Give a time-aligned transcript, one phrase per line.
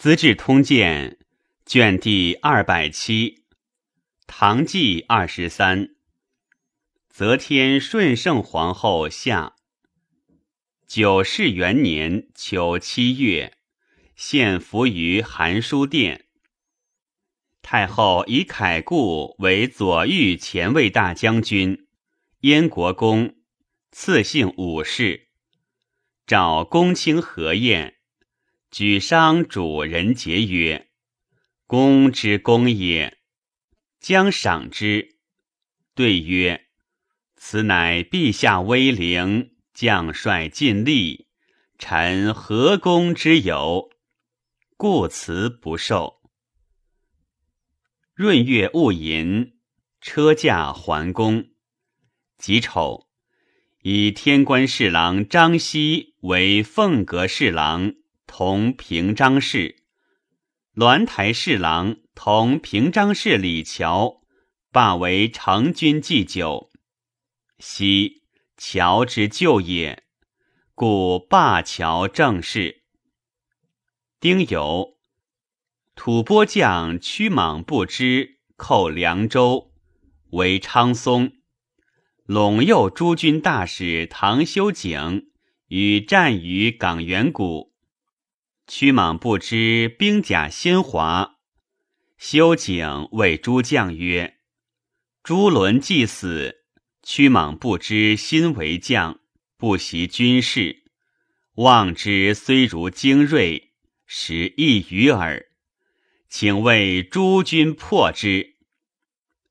[0.00, 1.18] 资治通鉴》
[1.66, 3.44] 卷第二百七，
[4.26, 5.90] 唐纪二十三。
[7.10, 9.56] 则天顺圣皇后下。
[10.86, 13.58] 九世元年秋七月，
[14.16, 16.24] 献俘于寒书殿。
[17.60, 21.86] 太后以凯固为左御前卫大将军、
[22.40, 23.34] 燕国公，
[23.92, 25.28] 赐姓武氏。
[26.26, 27.96] 召公卿何晏，
[28.70, 30.90] 举商主人节曰
[31.66, 33.18] ：“公之公也，
[33.98, 35.16] 将赏之。”
[35.96, 36.68] 对曰
[37.34, 41.26] ：“此乃陛下威灵，将帅尽力，
[41.78, 43.90] 臣何公之有？
[44.76, 46.20] 故辞不受。”
[48.14, 49.58] 闰月戊寅，
[50.00, 51.50] 车驾还宫。
[52.38, 53.08] 己丑。
[53.82, 57.94] 以天官侍郎张熙为凤阁侍郎，
[58.32, 59.74] 同平章事；
[60.76, 64.20] 鸾台侍郎同平章事李峤
[64.70, 66.70] 罢为成军祭酒。
[67.58, 68.22] 昔
[68.56, 70.04] 乔之旧也，
[70.76, 72.84] 故罢乔正事。
[74.20, 74.94] 丁酉，
[75.96, 79.72] 吐蕃将屈莽不知寇凉州，
[80.30, 81.32] 为昌松。
[82.28, 85.32] 陇右诸军大使唐修景
[85.66, 87.69] 与战于港元谷，
[88.72, 91.38] 屈莽不知兵甲先华。
[92.16, 94.36] 修景谓诸将曰
[95.24, 96.62] ：“朱伦既死，
[97.02, 99.18] 屈莽不知心为将，
[99.56, 100.84] 不习军事，
[101.56, 103.72] 望之虽如精锐，
[104.06, 105.46] 实异于耳。
[106.28, 108.54] 请为诸军破之。”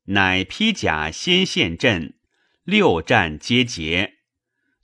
[0.08, 2.14] 乃披甲先陷阵。
[2.64, 4.14] 六战皆捷，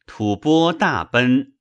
[0.04, 1.54] 吐蕃大奔，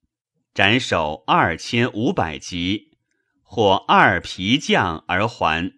[0.56, 2.98] 斩首二千五百级，
[3.42, 5.74] 获二皮将而还。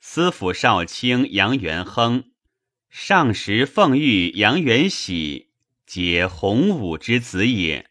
[0.00, 2.30] 司府少卿杨元亨，
[2.90, 5.54] 上时奉谕杨元喜，
[5.86, 7.88] 皆洪武之子也。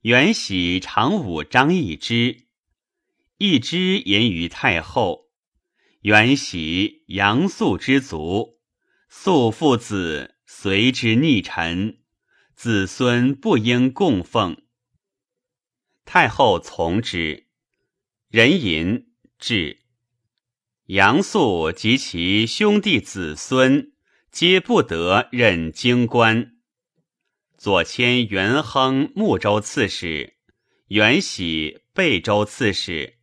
[0.00, 2.46] 元喜常武张易之，
[3.36, 5.28] 易之言于太后，
[6.00, 8.62] 元喜杨素之族。
[9.10, 11.98] 素父子随之逆臣，
[12.60, 14.64] 子孙不应供奉。
[16.04, 17.46] 太后从之。
[18.30, 19.84] 人吟至，
[20.86, 23.92] 杨素及其兄弟子孙
[24.32, 26.56] 皆不得任京官。
[27.56, 30.34] 左迁元亨睦州刺史，
[30.88, 33.20] 元喜贝州刺史。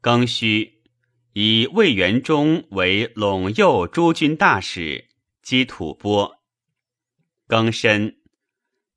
[0.00, 0.84] 庚戌。
[1.32, 5.08] 以魏元忠为陇右诸军大使，
[5.42, 6.38] 击吐蕃。
[7.48, 8.19] 庚申，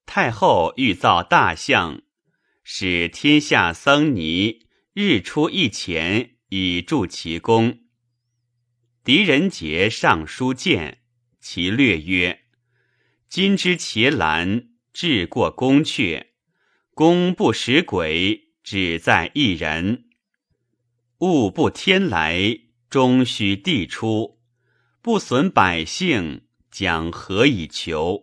[0.05, 2.01] 太后欲造大象，
[2.63, 7.79] 使天下僧尼日出一钱，以助其功。
[9.03, 10.99] 狄仁杰上书谏，
[11.39, 12.43] 其略曰
[13.27, 16.27] ：“今之伽蓝，至过宫阙，
[16.93, 20.05] 功不识鬼，只在一人。”
[21.19, 22.59] 物不天来，
[22.89, 24.39] 终须地出；
[25.01, 28.22] 不损百姓，将何以求？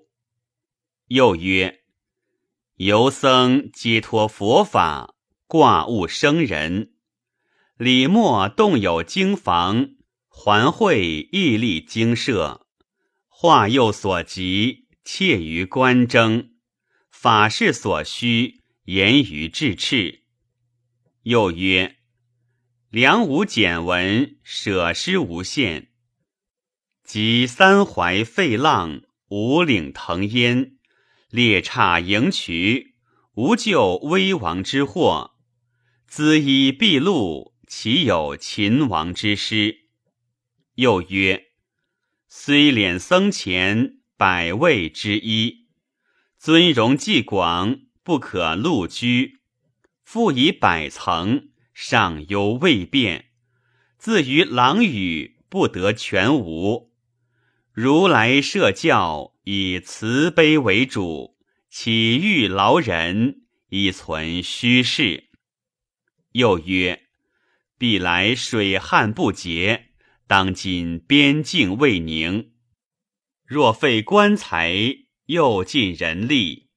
[1.10, 1.81] 又曰：
[2.76, 5.16] 游僧皆托佛法，
[5.48, 6.93] 挂物生人。
[7.76, 9.97] 李默动有经房，
[10.28, 12.69] 环会屹立经舍，
[13.26, 16.53] 化佑所及，切于官征；
[17.10, 20.22] 法事所需，言于至赤。
[21.25, 21.97] 又曰。
[22.88, 25.91] 梁武简文舍施无限，
[27.03, 30.77] 及三淮废浪，五岭腾烟，
[31.30, 32.96] 列刹迎渠，
[33.34, 35.36] 无救危亡之祸。
[36.08, 39.86] 资衣毕禄，岂有秦王之师？
[40.74, 41.52] 又曰：
[42.28, 45.68] 虽敛僧前百位之一，
[46.36, 49.41] 尊荣既广，不可露居。
[50.02, 51.50] 复以百层。
[51.72, 53.30] 上忧未变，
[53.97, 56.90] 自于狼语不得全无。
[57.72, 61.37] 如来设教以慈悲为主，
[61.69, 65.28] 岂欲劳人以存虚事？
[66.33, 67.07] 又曰：
[67.78, 69.93] 必来水旱不竭，
[70.27, 72.51] 当今边境未宁，
[73.47, 74.75] 若废官财，
[75.27, 76.71] 又尽人力，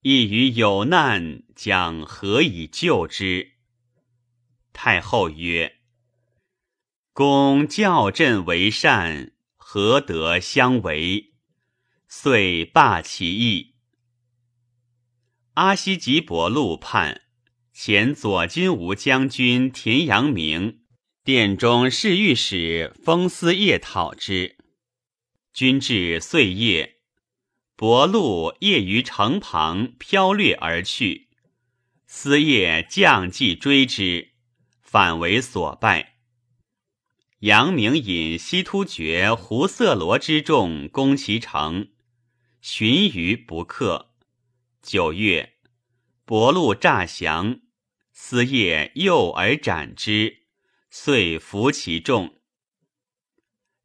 [0.00, 3.52] 亦于有难，将何以救之？
[4.72, 5.76] 太后曰
[7.12, 9.32] ：“公教朕为善，
[9.70, 11.34] 何得相违？”
[12.08, 13.74] 遂罢其意。
[15.52, 17.20] 阿西吉伯禄叛，
[17.74, 20.80] 前左金吾将军田阳明，
[21.22, 24.56] 殿中侍御史封思业讨之。
[25.52, 27.00] 君至岁夜，
[27.76, 31.28] 伯禄夜于城旁飘掠而去，
[32.06, 34.30] 思业将计追之，
[34.80, 36.17] 反为所败。
[37.40, 41.90] 阳明引西突厥胡色罗之众攻其城，
[42.60, 44.10] 寻余不克。
[44.82, 45.54] 九月，
[46.24, 47.60] 伯禄诈降。
[48.12, 50.46] 思业诱而斩之，
[50.90, 52.40] 遂服其众。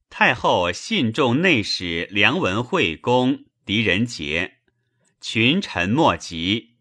[0.09, 4.55] 太后信众内史梁文惠公狄仁杰，
[5.21, 6.77] 群臣莫及，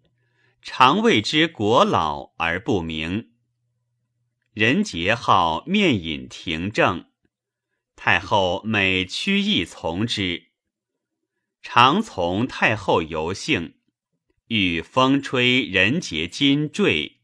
[0.63, 3.32] 常谓之国老而不明。
[4.55, 7.07] 仁杰好面隐廷正，
[7.97, 10.49] 太后每屈意从之，
[11.63, 13.77] 常从太后游幸，
[14.49, 17.21] 遇风吹仁杰金坠。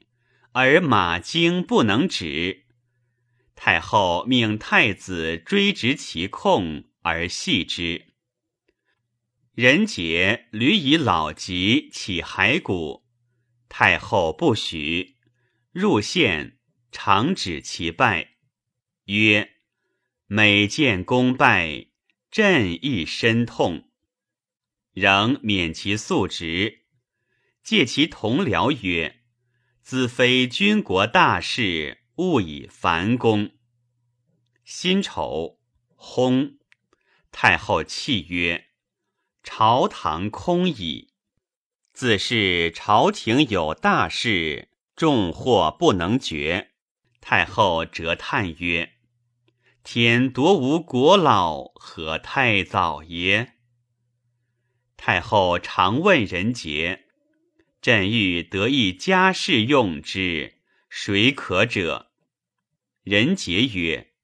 [0.53, 2.65] 而马经不能止，
[3.55, 8.07] 太后命太子追执其控而系之。
[9.55, 13.05] 人杰屡以老疾起骸骨，
[13.69, 15.17] 太后不许，
[15.71, 16.58] 入献
[16.90, 18.37] 常指其败，
[19.05, 19.56] 曰
[20.26, 21.87] ：“每见功败，
[22.31, 23.90] 朕亦深痛。”
[24.94, 26.87] 仍免其素职，
[27.62, 29.20] 借其同僚曰。
[29.81, 33.52] 子非军国大事，勿以烦公。
[34.64, 35.61] 辛丑，
[35.96, 36.58] 薨。
[37.31, 38.69] 太后泣曰
[39.43, 41.14] ：“朝堂空矣。
[41.93, 46.68] 自是朝廷有大事，重祸不能决。”
[47.31, 48.95] 太后折叹曰
[49.85, 53.57] ：“天夺吾国老，何太早耶？”
[54.97, 57.05] 太后常问人杰。
[57.83, 60.55] 朕欲得一家事用之，
[60.89, 62.11] 谁可者？
[63.03, 64.15] 人杰曰：“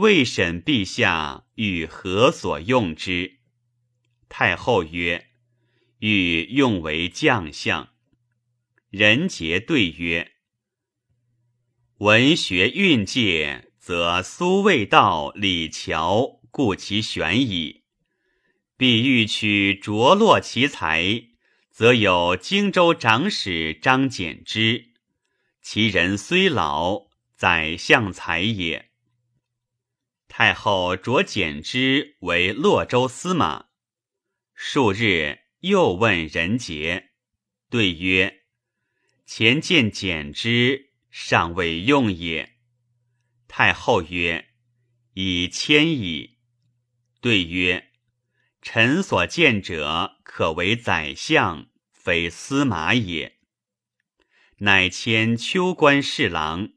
[0.00, 3.40] 未审陛下欲何所用之？”
[4.30, 5.26] 太后曰
[6.00, 7.90] ：“欲用为将相。”
[8.88, 10.32] 人杰对曰
[12.02, 17.84] ：“文学运界，则苏味道、李峤，故其玄矣。
[18.76, 21.28] 必欲取着落其才。”
[21.70, 24.88] 则有荆州长史张柬之，
[25.62, 27.06] 其人虽老，
[27.36, 28.90] 宰相才也。
[30.26, 33.66] 太后擢柬之为洛州司马。
[34.54, 37.10] 数日，又问人杰，
[37.70, 38.42] 对曰
[39.24, 42.56] ：“前见柬之，尚未用也。”
[43.46, 44.48] 太后曰
[45.14, 46.38] ：“以迁矣。”
[47.22, 47.90] 对曰。
[48.64, 53.40] 臣所见者，可为宰相，非司马也。
[54.58, 56.68] 乃迁秋官侍郎，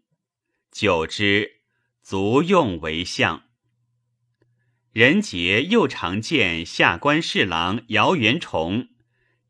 [0.72, 1.62] 久之，
[2.02, 3.44] 卒用为相。
[4.92, 8.90] 任杰又常见下官侍郎姚元崇、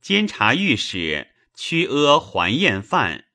[0.02, 3.28] 监察御史屈阿还彦范、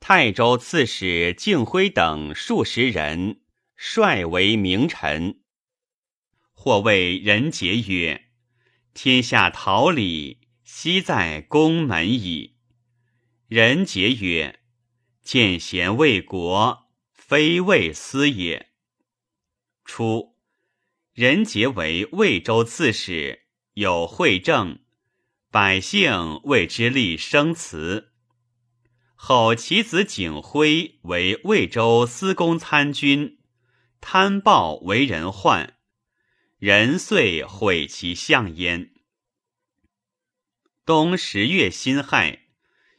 [0.00, 3.40] 泰州刺史敬辉等数十人，
[3.76, 5.40] 率为名臣。
[6.52, 8.24] 或谓任杰曰。
[8.94, 12.56] 天下桃李，悉在宫门矣。
[13.46, 14.58] 人杰曰
[15.22, 18.70] ：“见贤为国，非为私也。”
[19.84, 20.36] 初，
[21.12, 23.42] 人杰为魏州刺史，
[23.74, 24.80] 有惠政，
[25.50, 28.12] 百姓为之立生祠。
[29.20, 33.38] 后其子景辉为魏州司功参军，
[34.00, 35.74] 贪暴为人患。
[36.58, 38.92] 人遂毁其相焉。
[40.86, 42.44] 冬十月辛亥，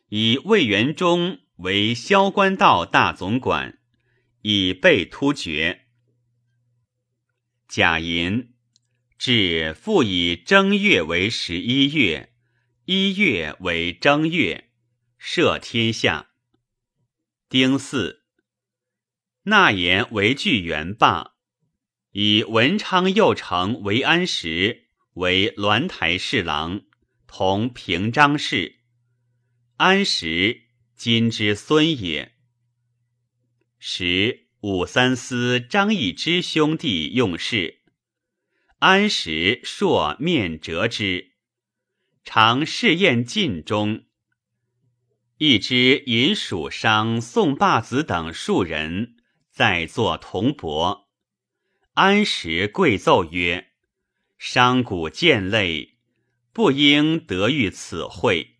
[0.09, 3.79] 以魏元忠为萧关道大总管，
[4.41, 5.87] 以备突厥。
[7.67, 8.53] 甲寅，
[9.17, 12.33] 至复以正月为十一月，
[12.85, 14.68] 一月为正月，
[15.21, 16.29] 赦天下。
[17.49, 18.21] 丁巳，
[19.43, 21.33] 纳言为巨元霸。
[22.11, 26.81] 以文昌右丞为安石为鸾台侍郎，
[27.27, 28.79] 同平章事。
[29.77, 30.63] 安石
[30.95, 32.35] 今之孙也。
[33.77, 37.81] 时武三思张易之兄弟用事，
[38.79, 41.33] 安石朔面折之，
[42.23, 44.05] 常试验尽中。
[45.41, 49.15] 一之引蜀商宋霸子等数人
[49.49, 51.07] 在座同伯。
[51.93, 53.71] 安石跪奏曰
[54.37, 55.97] ：“商贾见累，
[56.51, 58.57] 不应得遇此会，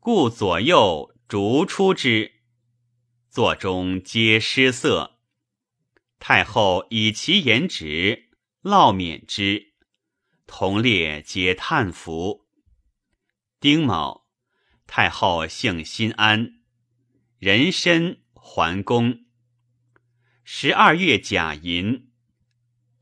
[0.00, 2.32] 故左右逐出之，
[3.30, 5.20] 座中皆失色。
[6.18, 9.74] 太后以其言直，烙免之。
[10.48, 12.48] 同列皆叹服。
[13.60, 14.25] 丁卯，
[14.86, 16.60] 太后幸心安，
[17.38, 19.24] 人身桓公。
[20.44, 22.08] 十二月甲寅，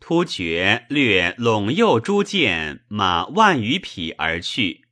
[0.01, 4.87] 突厥掠陇右诸舰马万余匹而去。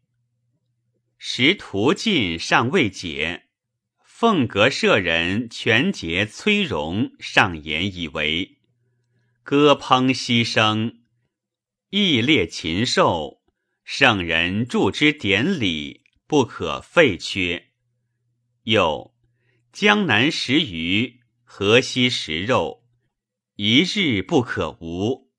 [1.19, 3.45] 时途尽尚未解，
[4.05, 8.59] 凤阁舍人全节崔荣上言以为
[9.43, 10.97] 歌烹牺牲。
[11.91, 13.43] 义列禽兽，
[13.85, 16.02] 圣人助之典礼，
[16.33, 17.73] 不可废缺。
[18.63, 19.15] 又
[19.71, 22.87] 江南食鱼，河西食肉，
[23.57, 25.31] 一日不可无。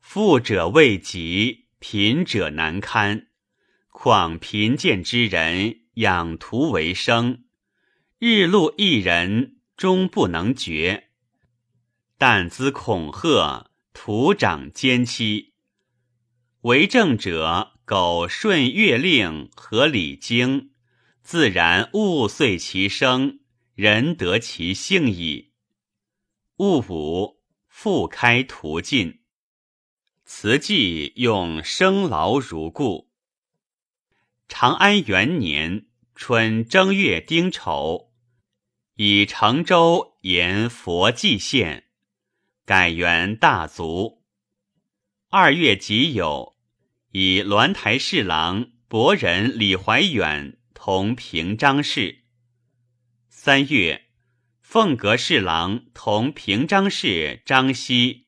[0.00, 3.28] 富者未及，贫者难堪。
[3.90, 7.44] 况贫贱之人养徒为生，
[8.18, 11.10] 日禄一人终不能绝。
[12.18, 15.54] 但兹恐吓，徒长奸欺。
[16.62, 20.72] 为政者苟顺月令和礼经，
[21.22, 23.38] 自然物遂其生，
[23.76, 25.52] 人得其性矣。
[26.56, 29.20] 物五，复开途径。
[30.24, 33.12] 慈济用生劳如故。
[34.48, 38.12] 长安元年春正月丁丑，
[38.96, 41.84] 以成州沿佛济县，
[42.64, 44.24] 改元大族。
[45.28, 46.55] 二月己酉。
[47.18, 52.24] 以鸾台侍郎伯仁李怀远同平章事。
[53.30, 54.08] 三月，
[54.60, 58.26] 凤阁侍郎同平章事张熙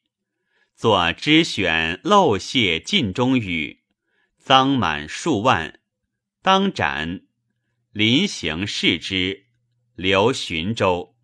[0.75, 3.83] 作知选漏泄晋中语，
[4.39, 5.81] 赃满数万，
[6.41, 7.27] 当斩。
[7.93, 9.49] 临行视之，
[9.97, 11.15] 留寻州。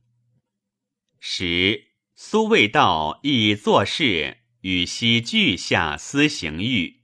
[1.19, 7.01] 时苏味道亦作事与西俱下私行狱。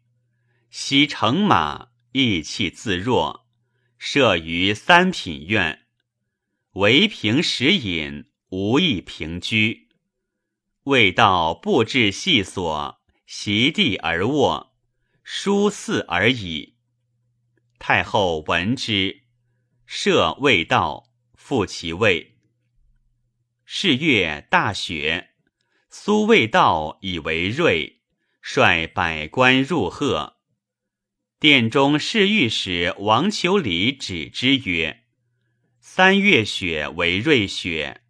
[0.73, 3.45] 昔乘马，意气自若，
[3.99, 5.87] 设于三品院，
[6.75, 9.89] 唯凭食饮，无益平居。
[10.85, 14.77] 未到布置细所，席地而卧，
[15.25, 16.77] 书肆而已。
[17.81, 19.25] 太后闻之，
[19.87, 22.37] 设未到，复其位。
[23.65, 25.31] 是月大雪，
[25.89, 28.03] 苏未到以为瑞，
[28.41, 30.37] 率百官入贺。
[31.41, 35.05] 殿中侍御史王求礼止之曰
[35.81, 38.03] ：“三月雪为瑞雪，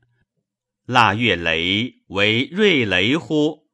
[0.84, 3.68] 腊月雷为瑞雷乎？”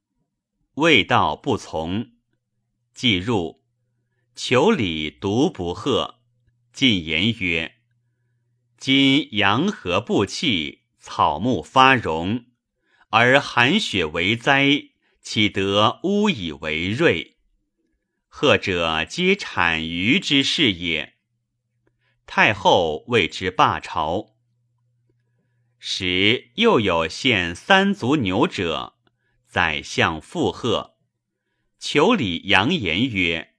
[0.76, 2.10] 未道不从，
[2.92, 3.64] 既入，
[4.34, 6.20] 求礼独不贺。
[6.74, 7.76] 进言曰
[8.76, 12.44] ：“今阳和不气，草木发荣，
[13.08, 14.90] 而寒雪为灾，
[15.22, 17.35] 岂得乌以为瑞？”
[18.38, 21.14] 贺者皆产于之事也。
[22.26, 24.34] 太后谓之罢朝。
[25.78, 28.98] 时又有献三足牛者，
[29.46, 30.98] 宰相附贺，
[31.78, 33.54] 求礼扬言曰：“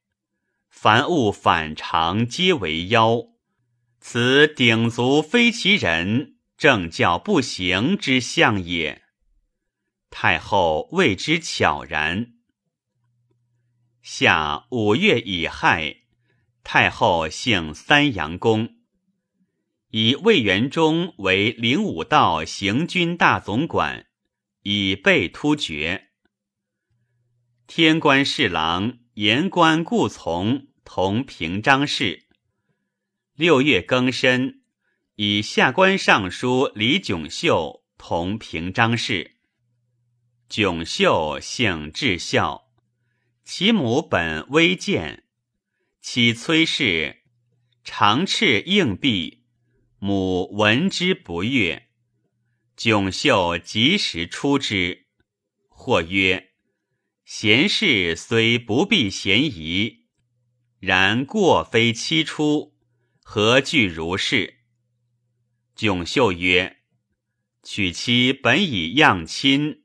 [0.70, 3.24] 凡物反常，皆为妖。
[4.00, 9.02] 此鼎足非其人，正教不行之象也。”
[10.12, 12.37] 太后谓之悄然。
[14.10, 15.98] 夏五月乙亥，
[16.64, 18.78] 太后幸三阳宫，
[19.90, 24.08] 以魏元忠为灵武道行军大总管，
[24.64, 26.08] 以备突厥。
[27.68, 32.28] 天官侍郎言官顾从同平章事。
[33.36, 34.62] 六月庚申，
[35.16, 39.36] 以下官尚书李炯秀同平章事。
[40.48, 42.67] 炯秀姓智孝。
[43.50, 45.24] 其母本微贱，
[46.02, 47.24] 其崔氏
[47.82, 49.46] 长翅硬臂，
[50.00, 51.88] 母闻之不悦。
[52.76, 55.06] 囧秀及时出之，
[55.70, 56.50] 或曰
[57.24, 60.08] ：“贤士虽不必嫌疑，
[60.80, 62.76] 然过非期出，
[63.24, 64.56] 何惧如是？”
[65.74, 66.80] 囧秀曰
[67.64, 69.84] ：“娶妻本以样亲，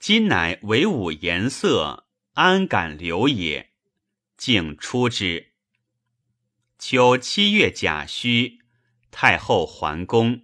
[0.00, 2.00] 今乃为吾颜色。”
[2.34, 3.70] 安敢留也？
[4.36, 5.52] 竟出之。
[6.80, 8.58] 秋七月甲戌，
[9.12, 10.42] 太后还宫。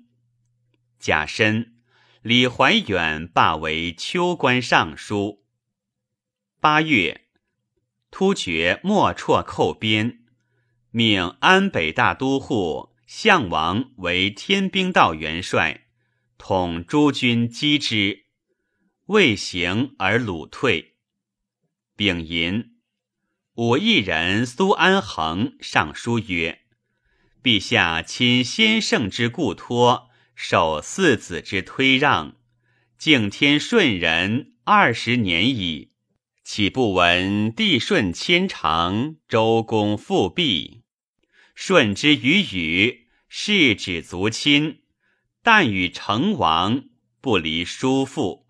[1.01, 1.75] 甲申，
[2.23, 5.45] 李怀远罢为秋官尚书。
[6.61, 7.27] 八月，
[8.13, 10.21] 突厥莫辍寇边，
[10.93, 15.89] 命安北大都护项王为天兵道元帅，
[16.39, 18.27] 统诸军击之，
[19.07, 20.90] 未行而鲁退。
[22.01, 22.71] 丙寅，
[23.57, 26.61] 武义人苏安衡上书曰
[27.45, 32.37] ：“陛下亲先圣之故托，守四子之推让，
[32.97, 35.93] 敬天顺人二十年矣，
[36.43, 40.81] 岂不闻帝顺谦长，周公复辟？
[41.55, 44.81] 顺之于禹，是指族亲，
[45.43, 46.85] 但与成王
[47.21, 48.47] 不离叔父，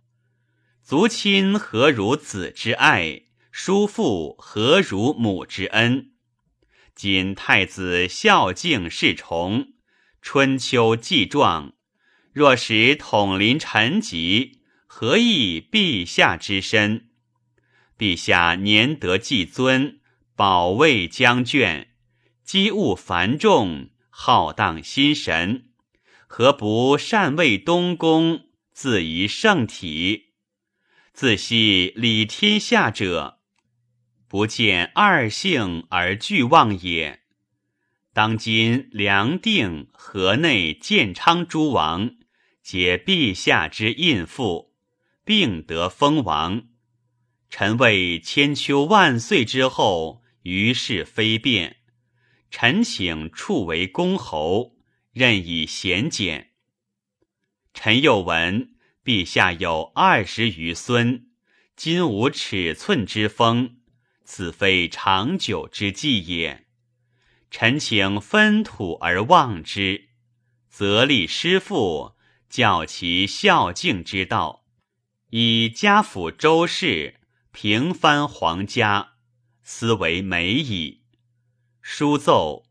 [0.85, 6.13] 族亲何如子之爱？”叔父何如母之恩？
[6.95, 9.73] 今太子孝敬侍从，
[10.23, 11.73] 春秋既壮，
[12.33, 17.09] 若使统临臣疾，何益陛下之身？
[17.99, 20.01] 陛下年得既尊，
[20.37, 21.89] 保卫将眷，
[22.45, 25.71] 机务繁重，浩荡心神，
[26.27, 30.35] 何不善为东宫，自宜圣体？
[31.13, 33.40] 自系理天下者。
[34.31, 37.23] 不见二姓而俱忘也。
[38.13, 42.13] 当今梁定、河内、建昌诸王，
[42.63, 44.73] 皆陛下之印父，
[45.25, 46.69] 并得封王。
[47.49, 51.79] 臣为千秋万岁之后，于是非变。
[52.53, 54.77] 臣请处为公侯，
[55.13, 56.53] 任以贤简。
[57.75, 61.27] 臣又闻陛下有二十余孙，
[61.75, 63.80] 今无尺寸之封。
[64.33, 66.69] 此非长久之计也。
[67.51, 70.11] 臣请分土而望之，
[70.69, 72.15] 则立师父，
[72.49, 74.65] 教其孝敬之道，
[75.31, 77.19] 以家辅周氏，
[77.51, 79.15] 平藩皇家，
[79.65, 81.03] 斯为美矣。
[81.83, 82.69] 书奏，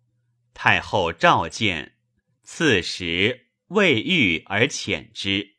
[0.54, 1.98] 太后召见，
[2.42, 5.58] 赐时未遇而遣之。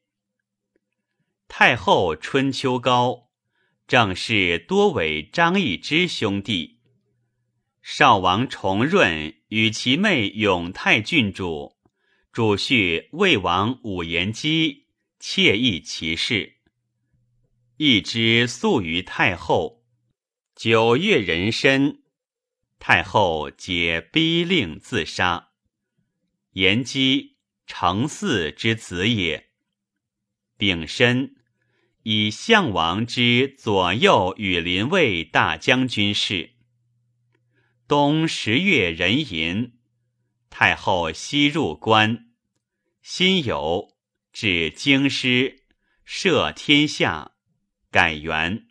[1.46, 3.29] 太后春秋高。
[3.90, 6.78] 正是多为张易之兄弟。
[7.82, 11.76] 少王重润与其妹永泰郡主，
[12.30, 14.86] 主婿魏王武延基，
[15.18, 16.58] 妾议其事。
[17.78, 19.84] 一之诉于太后。
[20.54, 22.04] 九月壬申，
[22.78, 25.48] 太后解逼令自杀。
[26.52, 29.48] 延基，成嗣之子也。
[30.56, 31.34] 丙申。
[32.02, 36.50] 以项王之左右羽林卫大将军事。
[37.86, 39.72] 冬十月壬寅，
[40.48, 42.30] 太后西入关，
[43.02, 43.94] 辛酉，
[44.32, 45.64] 至京师，
[46.06, 47.32] 赦天下，
[47.90, 48.66] 改元。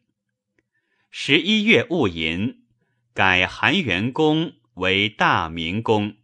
[1.11, 2.63] 十一月戊寅，
[3.13, 6.15] 改韩元公为大明公。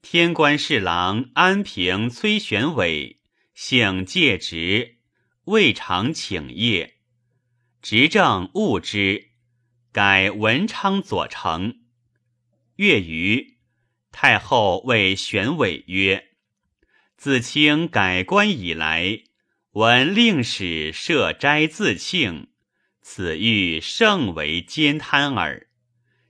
[0.00, 3.20] 天官侍郎安平崔玄伟，
[3.54, 5.01] 姓介直。
[5.46, 6.98] 未尝请业，
[7.80, 9.30] 执政务之，
[9.90, 11.80] 改文昌左丞。
[12.76, 13.58] 月余，
[14.12, 16.28] 太后谓玄伟曰
[17.18, 19.24] ：“自卿改官以来，
[19.72, 22.46] 闻令史设斋自庆，
[23.00, 25.66] 此欲甚为兼贪耳。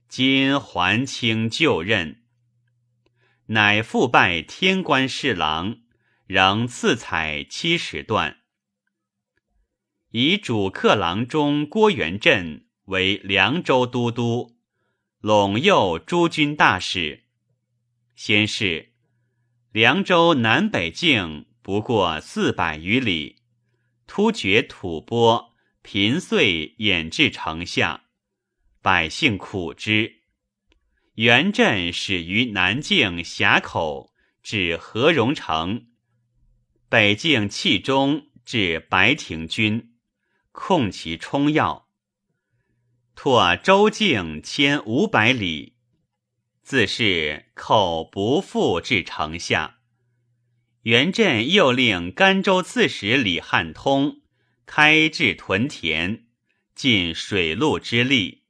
[0.07, 2.23] 今还清就任，
[3.45, 5.77] 乃复拜天官侍郎，
[6.25, 8.39] 仍赐彩七十段。”
[10.15, 14.55] 以主客郎中郭元振为凉州都督，
[15.23, 17.23] 陇右诸军大使。
[18.15, 18.91] 先是，
[19.71, 23.37] 凉州南北境不过四百余里，
[24.05, 25.49] 突厥吐蕃
[25.81, 28.03] 频遂掩至城下，
[28.83, 30.17] 百姓苦之。
[31.15, 34.11] 元振始于南境峡口
[34.43, 35.87] 至和荣城，
[36.87, 39.89] 北境契中至白庭军。
[40.53, 41.87] 控其冲要，
[43.15, 45.73] 拓周境千五百里，
[46.61, 49.79] 自是寇不复至城下。
[50.83, 54.21] 元镇又令甘州刺史李汉通
[54.67, 56.27] 开治屯田，
[56.75, 58.43] 尽水陆之力，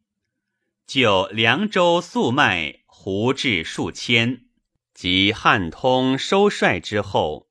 [0.86, 4.48] 就凉州粟麦胡至数千。
[4.94, 7.50] 及汉通收帅之后，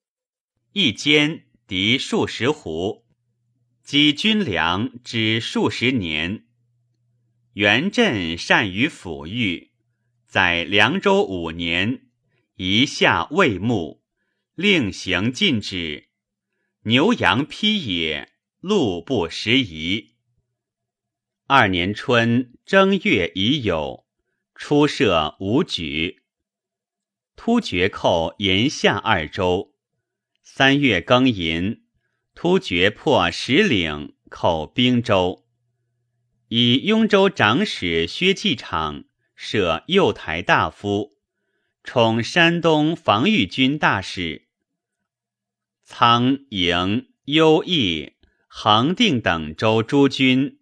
[0.72, 3.01] 一兼敌数十斛。
[3.83, 6.45] 积军粮之数十年，
[7.55, 9.73] 元镇善于抚育，
[10.27, 12.07] 在凉州五年，
[12.55, 14.01] 一下未牧，
[14.55, 16.09] 令行禁止，
[16.85, 20.14] 牛羊披野，路不拾遗。
[21.49, 24.07] 二年春正月已有，
[24.55, 26.23] 初设武举。
[27.35, 29.75] 突厥寇延夏二州。
[30.45, 31.82] 三月庚寅，
[32.42, 35.44] 突厥破石岭，寇兵州。
[36.48, 39.05] 以雍州长史薛继场
[39.37, 41.12] 设右台大夫，
[41.85, 44.48] 充山东防御军大使。
[45.85, 48.14] 苍营、幽邑、
[48.48, 50.59] 恒定等州诸军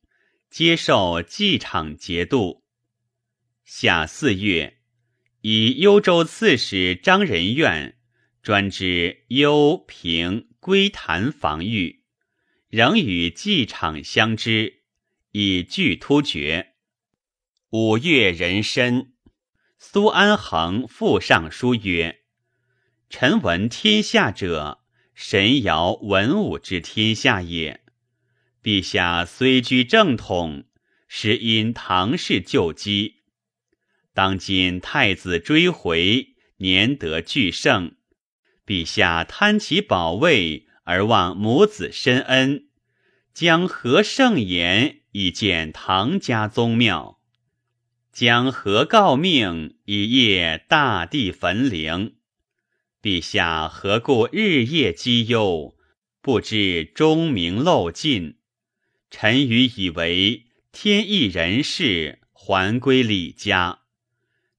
[0.51, 2.63] 接受继场节度。
[3.65, 4.77] 夏四月，
[5.41, 7.97] 以幽州刺史张仁愿
[8.43, 12.05] 专知幽平归潭防御，
[12.69, 14.81] 仍与继场相知。
[15.33, 16.75] 以拒突厥。
[17.71, 19.13] 五月壬申，
[19.79, 22.23] 苏安衡复上书曰
[23.09, 24.81] ：“臣闻天下者，
[25.15, 27.85] 神尧文武之天下也。
[28.61, 30.65] 陛下虽居正统，
[31.07, 33.23] 实因唐氏旧基。
[34.13, 37.95] 当今太子追回，年得俱盛，
[38.71, 42.69] 陛下贪其宝位而忘母子深恩，
[43.35, 47.19] 将何圣言？”以见唐家宗庙，
[48.13, 52.15] 将何告命以谒大地坟陵？
[53.03, 55.77] 陛下何故日夜积忧，
[56.23, 58.37] 不知钟鸣漏尽？
[59.11, 63.81] 臣愚以为天意人事还归李家。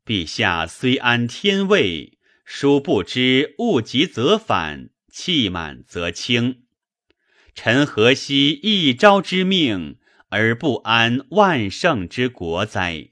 [0.05, 2.10] 陛下虽安天位，
[2.53, 6.63] 殊不知物极则反，气满则倾。
[7.55, 9.97] 臣何惜一朝之命？
[10.27, 13.11] 而不安万圣之国哉？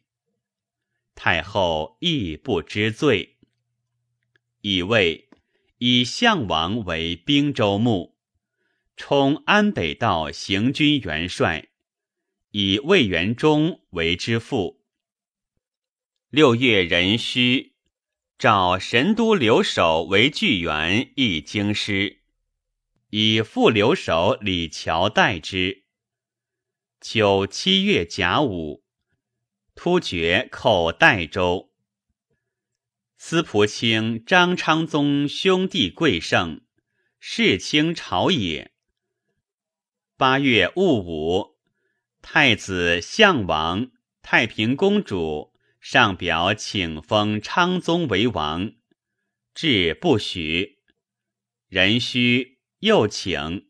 [1.16, 3.38] 太后亦不知罪。
[4.60, 5.30] 以为
[5.78, 8.18] 以项王为兵州牧，
[8.98, 11.70] 充安北道行军元帅，
[12.52, 14.84] 以魏元忠为之父。
[16.30, 17.78] 六月壬戌，
[18.40, 22.22] 召神都留守为巨源一京师，
[23.10, 25.84] 以副留守李峤代之。
[27.02, 28.86] 九七月甲午，
[29.76, 31.74] 突厥寇代州。
[33.18, 36.62] 司仆卿张昌宗兄弟贵盛，
[37.20, 38.72] 世卿朝野。
[40.16, 41.58] 八月戊午，
[42.22, 48.74] 太子相王、太平公主上表请封昌宗为王，
[49.54, 50.80] 至不许。
[51.70, 53.70] 壬戌，又请，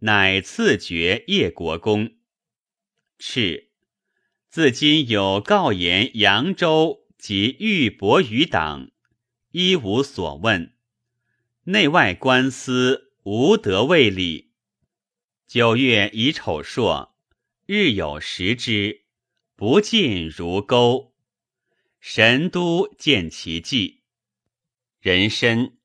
[0.00, 2.16] 乃赐爵叶国公。
[3.18, 3.68] 敕，
[4.48, 8.90] 自今有告言扬州及玉帛余党，
[9.52, 10.74] 一无所问。
[11.64, 14.52] 内外官司无得未理。
[15.46, 17.16] 九月乙丑朔，
[17.64, 19.04] 日有食之，
[19.56, 21.13] 不尽如钩。
[22.06, 24.02] 神都见其迹。
[25.00, 25.78] 人参，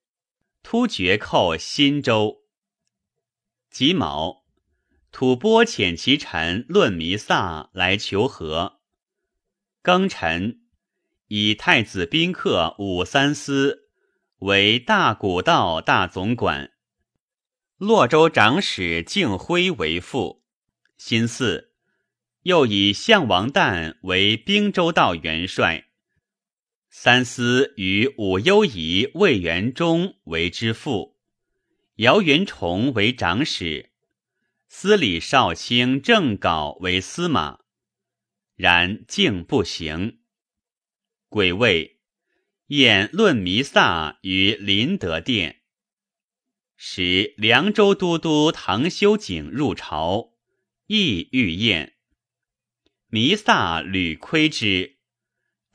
[0.62, 2.41] 突厥寇新州。
[3.71, 4.43] 己卯。
[5.13, 8.82] 吐蕃遣其臣论弥撒来求和。
[9.82, 10.60] 庚辰，
[11.29, 13.88] 以太子宾客武三思
[14.39, 16.73] 为大古道大总管，
[17.77, 20.43] 洛州长史敬辉为副。
[20.97, 21.69] 辛巳，
[22.41, 25.86] 又以项王旦为兵州道元帅，
[27.01, 31.15] 三思与武攸宜、魏元忠为之父，
[31.95, 33.91] 姚元崇为长史。
[34.67, 37.59] 司礼少卿郑镐为司马，
[38.57, 40.19] 然竟不行。
[41.29, 42.01] 癸未，
[42.67, 45.62] 宴论弥撒于临德殿。
[46.75, 50.33] 使凉州都督唐修景入朝，
[50.88, 51.95] 亦欲宴。
[53.07, 54.98] 弥撒屡亏之。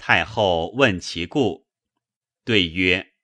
[0.06, 1.66] 太后问其故，
[2.44, 3.14] 对曰：“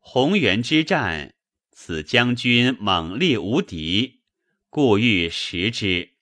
[0.00, 1.34] 红原之战，
[1.70, 4.22] 此将军猛力无敌。”
[4.70, 6.14] 故欲食之。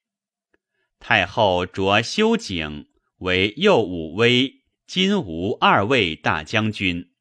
[0.99, 7.13] 太后擢修景为右武威、金吾二位大将军。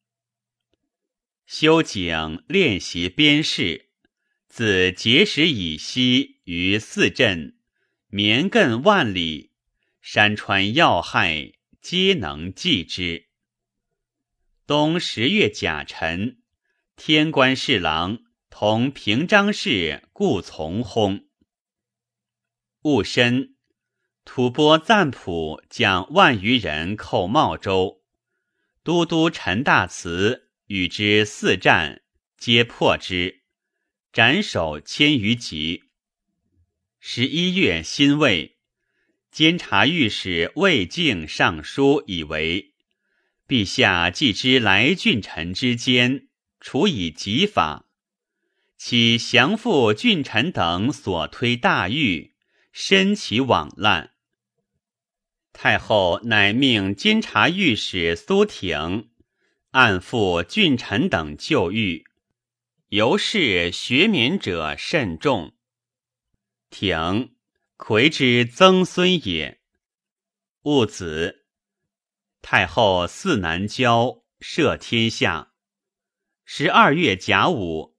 [1.45, 3.91] 修景练习边事，
[4.47, 7.59] 自碣石以西于四镇，
[8.07, 9.51] 绵亘万里，
[10.01, 11.51] 山川要害，
[11.87, 13.27] 皆能记之。
[14.65, 16.41] 冬十月甲辰，
[16.95, 18.23] 天官侍郎。
[18.49, 21.25] 同平章事故从薨。
[22.81, 23.55] 戊申，
[24.23, 28.01] 吐蕃赞普将万余人寇茂州，
[28.81, 32.01] 都督陈大慈与之四战，
[32.35, 33.43] 皆破之，
[34.11, 35.83] 斩首千余级。
[36.99, 38.54] 十一月辛未，
[39.35, 42.73] 监察御史魏敬上书以为
[43.49, 46.29] 陛下既知来郡臣之间，
[46.61, 47.85] 处以极法，
[48.77, 52.33] 其降附郡臣等所推大狱，
[52.71, 54.11] 深其枉滥。
[55.51, 59.09] 太后乃命监察御史苏挺
[59.71, 62.05] 按付郡臣等就狱，
[62.87, 65.53] 由是学免者甚众。
[66.69, 67.34] 挺，
[67.77, 69.59] 魁之曾孙也。
[70.61, 71.45] 戊子。
[72.41, 75.51] 太后嗣南郊，摄天下。
[76.45, 77.97] 十二月甲午，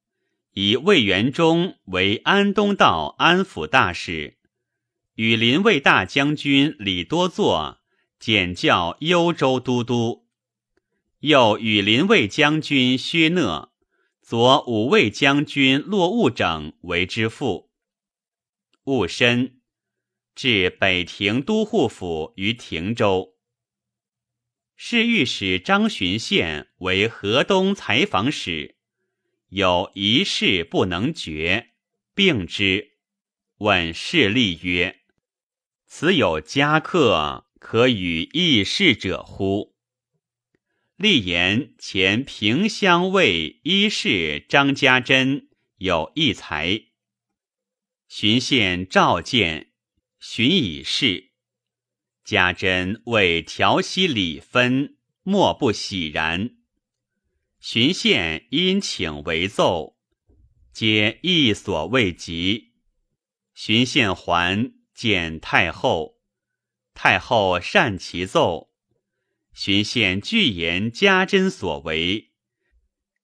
[0.53, 4.39] 以魏元忠为安东道安抚大使，
[5.15, 7.81] 与林卫大将军李多作
[8.19, 10.27] 简教幽州都督。
[11.21, 13.73] 又与林卫将军薛讷、
[14.23, 17.71] 左武卫将军骆务整为之父。
[18.85, 19.56] 戊申，
[20.37, 23.35] 至北庭都护府于庭州。
[24.77, 28.77] 侍御史张巡宪为河东采访使，
[29.49, 31.70] 有一事不能决，
[32.14, 32.92] 病之。
[33.57, 35.01] 问侍吏曰
[35.88, 39.75] ：“此有家客，可与议事者乎？”
[40.96, 46.83] 立言前平乡尉医士张家珍有一才。
[48.09, 49.72] 巡县召见，
[50.29, 51.31] 寻以事。
[52.25, 56.57] 家珍为调息礼分，莫不喜然。
[57.61, 59.97] 寻献因请为奏，
[60.73, 62.73] 皆意所未及。
[63.55, 66.17] 寻献还见太后，
[66.93, 68.73] 太后善其奏。
[69.55, 72.33] 寻献具言家珍所为，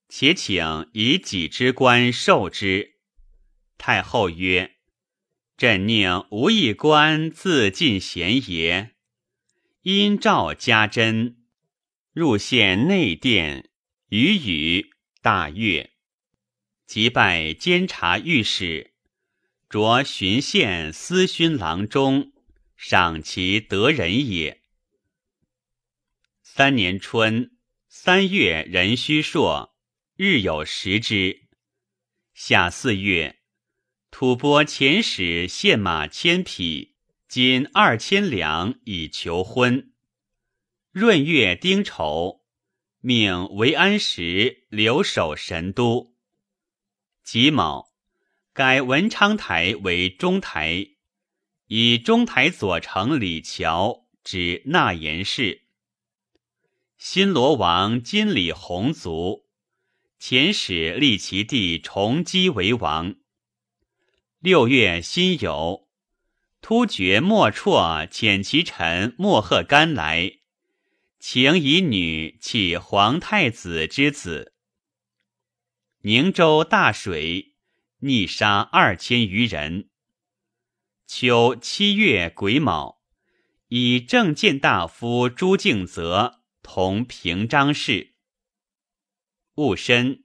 [0.08, 3.00] 且请以己之官受之。
[3.76, 4.76] 太后曰
[5.62, 8.96] ：“朕宁无一官自尽贤也。”
[9.82, 11.36] 因召家珍
[12.12, 13.70] 入县内殿，
[14.08, 15.92] 语语大悦，
[16.84, 18.94] 即拜监察御史，
[19.68, 22.32] 着巡县司勋郎中，
[22.74, 24.62] 赏其得人也。
[26.42, 27.52] 三年春
[27.86, 29.76] 三月壬戌朔，
[30.16, 31.42] 日有食之。
[32.34, 33.41] 夏四月，
[34.12, 36.92] 吐蕃遣使献马千匹。
[37.26, 39.90] 金二千两以求婚。
[40.92, 42.42] 闰月丁丑，
[43.00, 46.14] 命维安石留守神都。
[47.24, 47.94] 己卯，
[48.52, 50.88] 改文昌台为中台，
[51.68, 55.62] 以中台左丞李峤指纳言事。
[56.98, 59.46] 新罗王金李弘卒，
[60.20, 63.14] 遣使立其弟崇基为王。
[64.42, 65.86] 六月辛酉。
[66.60, 70.40] 突厥莫绰遣其臣莫贺干来，
[71.20, 74.52] 请以女弃皇太子之子。
[76.00, 77.54] 宁州大水，
[78.00, 79.90] 溺杀二千余人。
[81.06, 83.00] 秋七月癸卯，
[83.68, 88.14] 以正谏大夫朱敬则同平章事。
[89.54, 90.24] 戊申，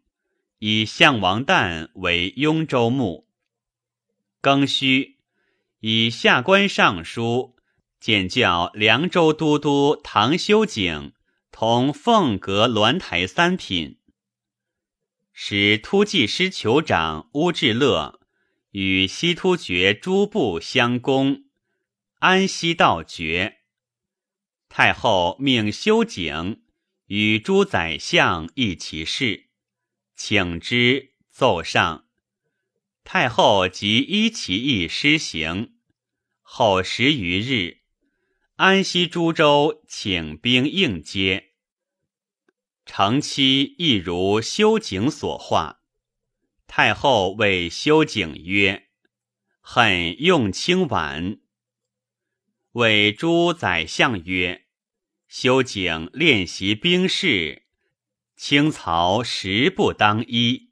[0.57, 3.26] 以项王旦为雍州牧。
[4.41, 5.17] 庚戌。
[5.79, 7.55] 以下官尚书
[7.99, 11.13] 见教凉州都督唐修景
[11.51, 13.99] 同凤阁鸾台三品，
[15.31, 18.19] 使突骑师酋长乌志乐
[18.71, 21.43] 与西突厥诸部相攻，
[22.19, 23.59] 安西道绝。
[24.67, 26.63] 太后命修景
[27.05, 29.49] 与诸宰相议其事，
[30.15, 32.06] 请之奏上。
[33.09, 35.77] 太后即依其意施行。
[36.41, 37.77] 后十余日，
[38.57, 41.53] 安西诸州请兵应接。
[42.85, 45.79] 成期亦如修景所画。
[46.67, 48.89] 太后谓修景曰
[49.63, 51.39] ：“恨用轻晚。”
[52.75, 54.65] 谓诸宰相曰
[55.29, 57.63] ：“修景练习兵事，
[58.35, 60.66] 清曹实不当一。”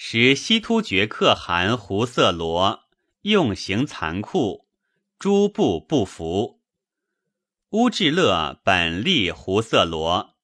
[0.00, 2.84] 使西突厥可汗胡色罗
[3.22, 4.68] 用刑残酷，
[5.18, 6.60] 诸部不服。
[7.70, 10.36] 乌志乐本立胡色罗，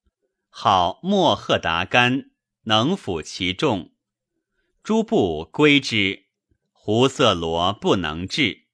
[0.49, 2.33] 好莫赫达干，
[2.65, 3.93] 能抚其众。
[4.83, 6.25] 诸部归之，
[6.73, 8.65] 胡色罗不能治。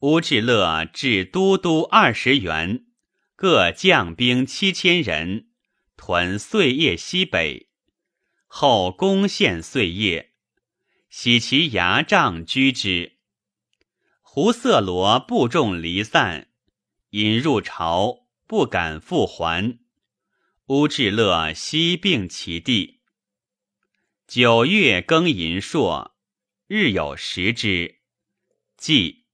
[0.00, 2.84] 乌志乐置都督二十员，
[3.34, 5.46] 各将兵七千人，
[5.96, 7.70] 屯碎叶西北。
[8.54, 10.34] 后攻陷碎叶，
[11.08, 13.16] 喜其牙帐居之。
[14.20, 16.48] 胡色罗部众离散，
[17.10, 19.78] 引入朝，不敢复还。
[20.66, 23.00] 乌至乐悉病其地。
[24.28, 26.14] 九月庚寅朔，
[26.66, 28.00] 日有食之。
[28.76, 29.24] 祭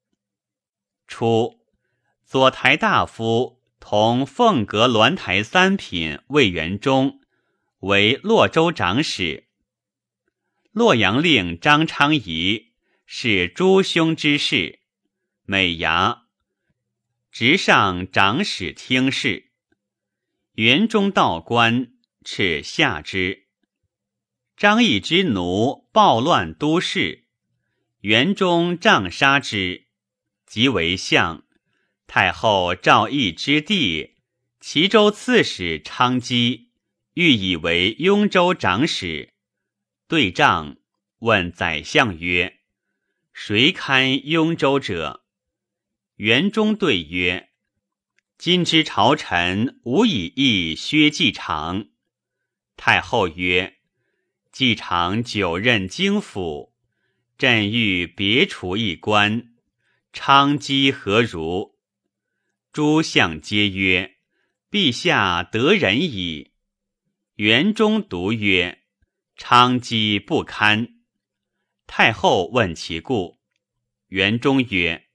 [1.08, 1.66] 初，
[2.24, 7.18] 左台大夫同凤阁鸾台三品魏元忠
[7.80, 9.46] 为洛州长史。
[10.72, 12.72] 洛阳令张昌仪
[13.06, 14.80] 是诸兄之事，
[15.44, 16.24] 美牙
[17.30, 19.52] 直上长史听事。
[20.54, 21.92] 元中道官
[22.24, 23.46] 斥下之。
[24.56, 27.26] 张毅之奴暴乱都市。
[28.00, 29.86] 元中杖杀之，
[30.46, 31.44] 即为相。
[32.08, 34.16] 太后赵义之弟
[34.60, 36.67] 齐州刺史昌基，
[37.18, 39.32] 欲以为雍州长史。
[40.06, 40.76] 对仗
[41.18, 42.60] 问宰相曰
[43.34, 45.24] ：“谁堪雍州者？”
[46.14, 47.48] 元中对曰
[48.38, 51.88] ：“今之朝臣无以议薛继长。”
[52.78, 53.78] 太后曰
[54.52, 56.72] ：“继长久任京府。”
[57.36, 59.54] 朕欲别除一官，
[60.12, 61.76] 昌基何如？
[62.72, 64.18] 诸相皆曰
[64.70, 66.47] ：“陛下得人矣。”
[67.38, 68.82] 元中独曰
[69.38, 70.96] ：“昌基不堪。”
[71.86, 73.38] 太后问其故，
[74.08, 75.06] 元中曰：“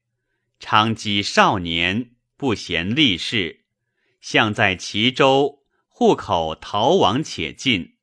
[0.58, 3.66] 昌基少年，不贤立事，
[4.22, 7.98] 向在齐州，户口逃亡且尽。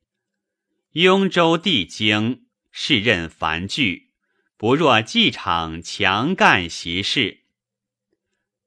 [0.91, 4.11] 雍州地经，是任繁剧。”
[4.55, 7.45] 不若继场强干习事。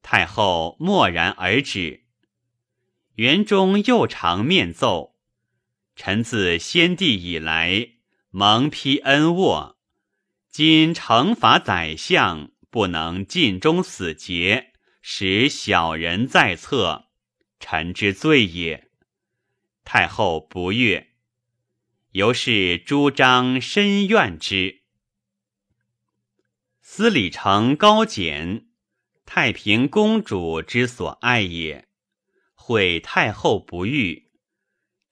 [0.02, 2.06] 太后默然而止。
[3.14, 5.13] 元中又长面奏：
[5.96, 7.90] 臣自先帝以来，
[8.30, 9.76] 蒙披恩渥，
[10.50, 17.06] 今惩罚宰相，不能尽忠死节，使小人在侧，
[17.60, 18.90] 臣之罪也。
[19.84, 21.10] 太后不悦，
[22.12, 24.82] 由是诸张深怨之。
[26.80, 28.66] 司礼丞高简，
[29.24, 31.86] 太平公主之所爱也。
[32.54, 34.23] 会太后不遇，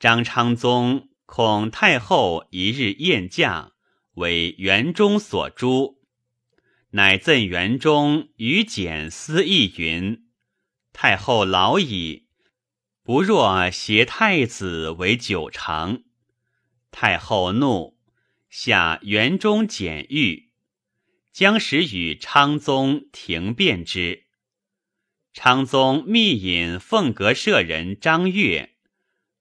[0.03, 3.71] 张昌宗恐太后一日宴驾，
[4.15, 6.01] 为元中所诛，
[6.91, 10.25] 乃赠元中与简思议云
[10.93, 12.27] ：“太后老矣，
[13.05, 16.03] 不若挟太子为久长。”
[16.91, 17.97] 太后怒，
[18.51, 20.51] 下元中简狱。
[21.31, 24.25] 将使与昌宗停辩之。
[25.33, 28.72] 昌宗密引凤阁舍人张悦，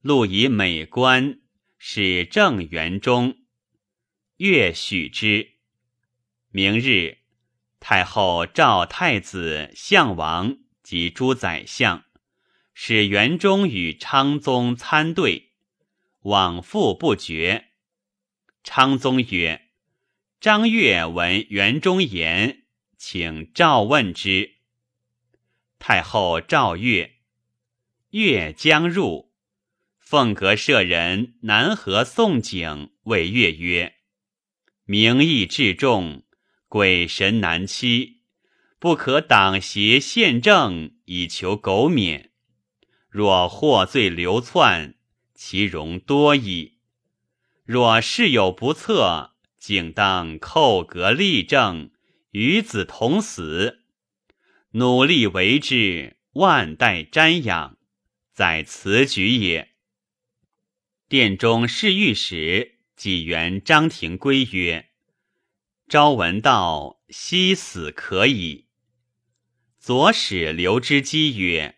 [0.01, 1.39] 录以美观，
[1.77, 3.37] 使正元中。
[4.37, 5.57] 月许之。
[6.49, 7.19] 明日，
[7.79, 12.03] 太后召太子、相王及诸宰相，
[12.73, 15.51] 使元中与昌宗参对，
[16.21, 17.67] 往复不绝。
[18.63, 19.67] 昌宗曰。
[20.39, 22.63] 张悦闻园中言，
[22.97, 24.55] 请召问之。
[25.77, 27.17] 太后诏悦，
[28.09, 29.30] 悦将入，
[30.11, 33.95] 凤阁舍人南河宋景谓月曰
[34.83, 36.23] ：“名义至重，
[36.67, 38.19] 鬼神难欺，
[38.77, 42.31] 不可党邪宪政以求苟免。
[43.07, 44.95] 若获罪流窜，
[45.33, 46.79] 其容多矣。
[47.63, 51.91] 若事有不测。”竟当叩阁立正，
[52.31, 53.85] 与子同死，
[54.71, 57.77] 努力为之，万代瞻仰，
[58.33, 59.70] 在此举也。
[61.11, 64.91] 殿中侍御史纪元张廷圭曰
[65.91, 68.67] ：“朝闻道，夕死可矣。”
[69.77, 71.75] 左使刘知基曰：“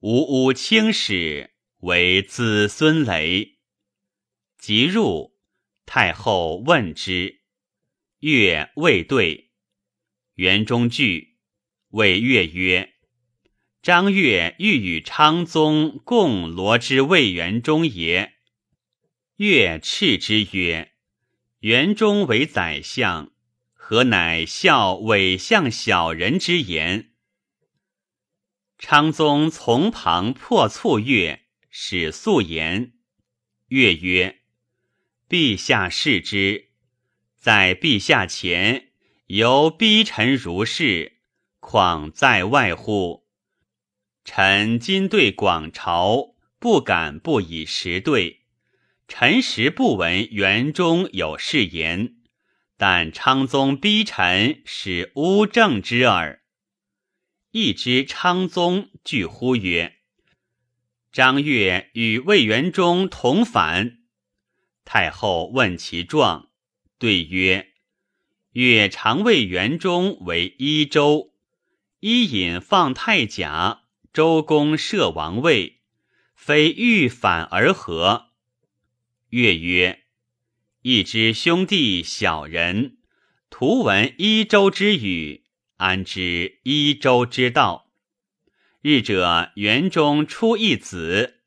[0.00, 3.58] 吾吾卿使为子孙累。”
[4.58, 5.36] 即入。
[5.84, 7.42] 太后问之，
[8.20, 9.50] 月未对。
[10.36, 11.36] 元中惧，
[11.90, 12.94] 谓月曰
[13.82, 18.32] ：“张悦欲与昌宗共罗之魏元中也。”
[19.36, 20.92] 月斥之曰
[21.60, 23.32] ：“元中为宰相，
[23.74, 27.10] 何乃效伪相小人之言？”
[28.78, 32.94] 昌宗从旁破促月，使素言。
[33.68, 34.40] 月曰。
[35.28, 36.70] 陛下视之，
[37.36, 38.92] 在陛下前
[39.26, 41.18] 犹逼臣如是，
[41.60, 43.26] 况在外乎？
[44.24, 48.45] 臣今对广朝，不敢不以实对。
[49.08, 52.16] 臣实不闻园中有是言，
[52.76, 56.42] 但昌宗逼臣，使诬正之耳。
[57.52, 59.98] 一知昌宗惧呼曰
[61.12, 63.98] ：“张悦与魏元忠同反。
[64.84, 66.50] 太后问其状，
[66.98, 67.74] 对曰
[68.52, 71.32] ：“越常为元忠为一州，
[72.00, 75.80] 伊尹放太甲，周公设王位，
[76.34, 78.32] 非欲反而何？”
[79.30, 80.04] 月曰
[80.82, 82.98] ：“一之兄弟小人，
[83.50, 85.42] 徒闻一州之语，
[85.78, 87.90] 安知一州之道？
[88.82, 91.40] 日者园中出一子，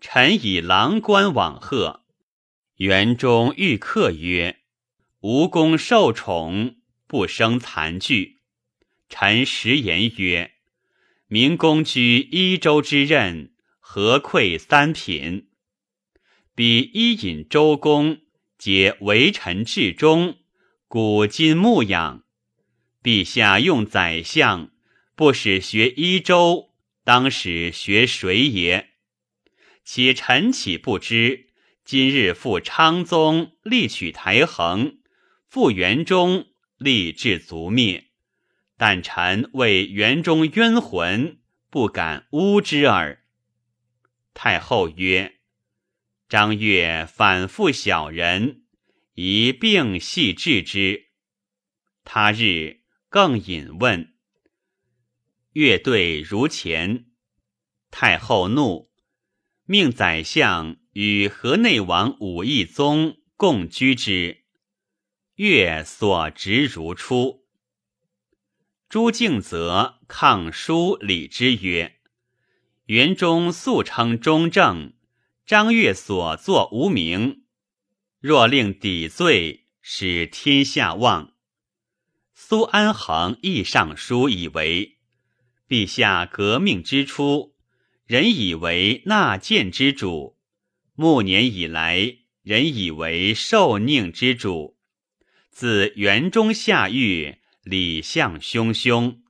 [0.00, 2.06] 臣以郎官往贺。”
[2.76, 4.60] 园中遇客曰
[5.20, 6.76] ：“吴公受宠，
[7.06, 8.38] 不生残惧。”
[9.10, 10.52] 臣实言曰
[11.28, 15.47] ：“明公居一州之任，何愧三品？
[16.58, 18.18] 彼伊尹、周公，
[18.58, 20.38] 皆为臣至忠，
[20.88, 22.24] 古今牧养。
[23.00, 24.72] 陛下用宰相，
[25.14, 28.88] 不使学一州，当使学谁也？
[29.84, 31.50] 且臣岂不知？”
[31.86, 34.96] 今日复昌宗，力取台衡；
[35.46, 36.46] 复元忠，
[36.76, 38.08] 力至族灭。
[38.76, 41.38] 但臣为元中冤魂，
[41.70, 43.22] 不敢诬之耳。
[44.34, 45.36] 太后曰
[46.28, 48.64] ：“张悦反复小人，
[49.14, 51.08] 一并细治之。”
[52.04, 54.14] 他日更引问，
[55.52, 57.06] 乐对如前。
[57.90, 58.90] 太后怒，
[59.64, 60.76] 命宰相。
[60.94, 64.42] 与河内王武义宗共居之，
[65.36, 67.46] 月所执如初。
[68.88, 72.00] 朱敬则抗书礼之曰
[72.86, 74.94] ：“元忠素称中正，
[75.48, 77.44] 张悦所作无名，
[78.20, 81.32] 若令抵罪，使天下忘。”
[82.36, 84.98] 苏安恒亦上书以为
[85.66, 87.54] ：“陛下革命之初，
[88.04, 90.36] 人以为纳谏之主。”
[90.94, 94.76] 暮年以来，人以为受佞之主。
[95.50, 99.20] 自元中下狱，礼相汹汹，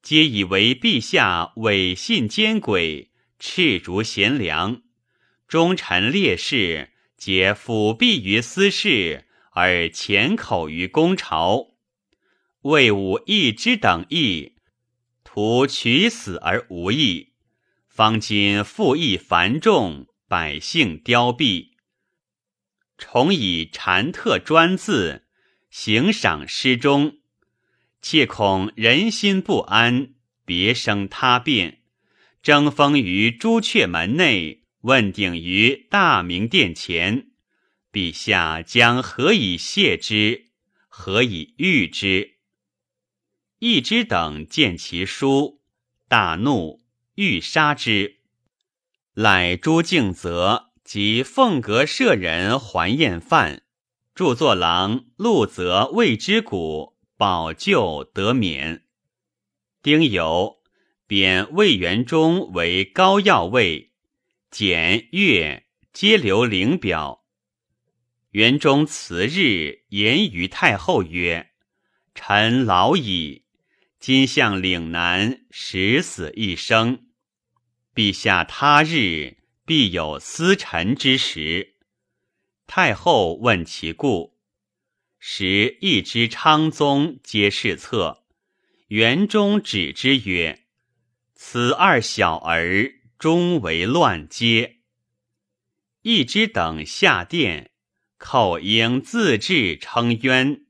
[0.00, 3.08] 皆以为陛下伪信奸诡，
[3.40, 4.80] 赤足贤良。
[5.46, 11.74] 忠臣烈士，皆辅弼于私事，而潜口于公朝。
[12.62, 14.54] 魏武义之等义，
[15.22, 17.32] 图取死而无益。
[17.88, 20.06] 方今赋役繁重。
[20.26, 21.68] 百姓凋敝，
[22.96, 25.26] 重以禅特专字，
[25.70, 27.18] 行赏失中，
[28.00, 30.14] 切恐人心不安，
[30.44, 31.82] 别生他变，
[32.42, 37.28] 争锋于朱雀门内，问鼎于大明殿前。
[37.90, 40.48] 陛下将何以谢之？
[40.88, 42.34] 何以御之？
[43.60, 45.62] 一之等见其书，
[46.06, 46.82] 大怒，
[47.14, 48.16] 欲杀之。
[49.14, 53.62] 乃朱敬则及凤阁舍人还宴饭，
[54.14, 58.82] 著作郎陆泽谓之谷保救得免。
[59.82, 60.58] 丁酉，
[61.06, 63.92] 贬魏元忠为高要尉，
[64.56, 67.24] 简岳皆留灵表。
[68.30, 71.50] 元忠辞日言于太后曰
[72.14, 73.46] ：“臣老矣，
[73.98, 77.06] 今向岭南，十死一生。”
[77.96, 81.74] 陛下他日必有思臣之时。
[82.68, 84.38] 太后问其故，
[85.18, 88.22] 时一之昌宗皆侍侧，
[88.86, 90.60] 元中指之曰
[91.34, 94.80] ：“此二小儿终为乱阶。”
[96.02, 97.70] 一之等下殿，
[98.18, 100.66] 寇应自治称冤。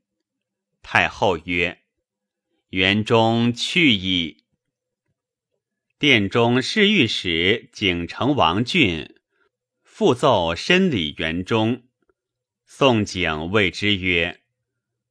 [0.81, 1.81] 太后曰
[2.69, 4.45] ：“元忠去矣。”
[5.99, 9.15] 殿中侍御史景成王俊
[9.83, 11.83] 复奏申礼元忠，
[12.65, 14.41] 宋景谓之曰：“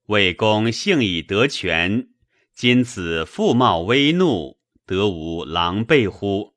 [0.07, 2.09] 魏公幸以得权，
[2.53, 6.54] 今子父冒威怒，得无狼狈乎？”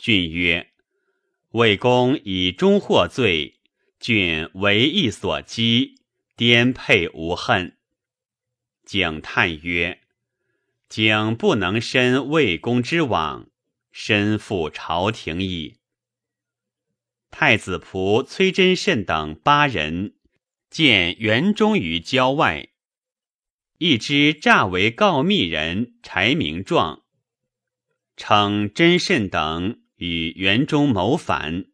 [0.00, 0.72] 郡曰
[1.52, 3.60] ：“魏公以忠获罪，
[3.98, 5.96] 郡为义所击，
[6.34, 7.76] 颠沛无恨。”
[8.86, 10.00] 景叹曰。
[10.88, 13.50] 景不能申魏公之往，
[13.92, 15.76] 身负朝廷矣。
[17.30, 20.14] 太子仆崔真慎等八人
[20.70, 22.70] 见元忠于郊外，
[23.76, 27.04] 一之诈为告密人柴明状，
[28.16, 31.66] 称真慎等与园中谋反。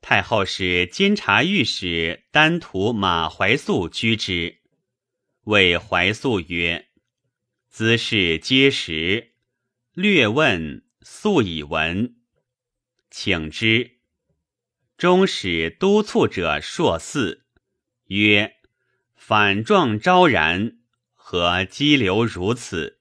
[0.00, 4.60] 太后使监察御史丹徒马怀素居之，
[5.42, 6.88] 谓怀素曰。
[7.68, 9.34] 兹事皆实，
[9.92, 12.16] 略问素以闻。
[13.10, 13.98] 请之。
[14.96, 17.44] 中使督促者硕四，
[18.06, 18.56] 曰
[19.14, 20.78] ：“反状昭然，
[21.12, 23.00] 何激流如此？”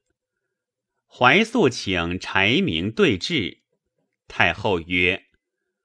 [1.08, 3.62] 怀素请柴明对质。
[4.28, 5.26] 太后曰：“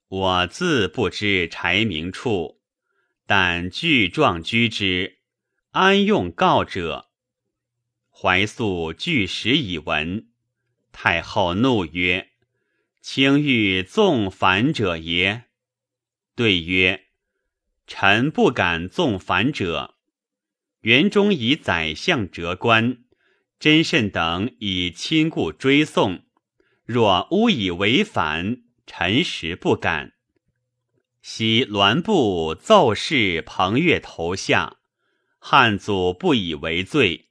[0.09, 2.61] 我自不知柴明处，
[3.27, 5.19] 但具状居之，
[5.71, 7.11] 安用告者？”
[8.11, 10.29] 怀素据实以闻。
[10.93, 12.31] 太后怒曰
[13.01, 15.45] ：“卿欲纵反者也？”
[16.35, 17.07] 对曰
[17.87, 19.97] ：“臣不敢纵反者。
[20.81, 23.05] 园中以宰相折官，
[23.59, 26.25] 真慎等以亲故追送。
[26.93, 30.15] 若诬以为反，臣实不敢。
[31.23, 34.79] 昔栾布奏事彭越头下，
[35.39, 37.29] 汉祖不以为罪。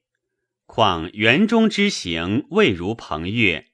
[0.66, 3.68] 况园中之行未如彭越，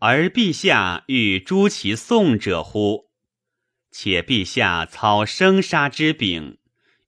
[0.00, 3.06] 而陛下欲诛其宋者乎？”
[3.90, 6.58] 且陛下操生杀之柄，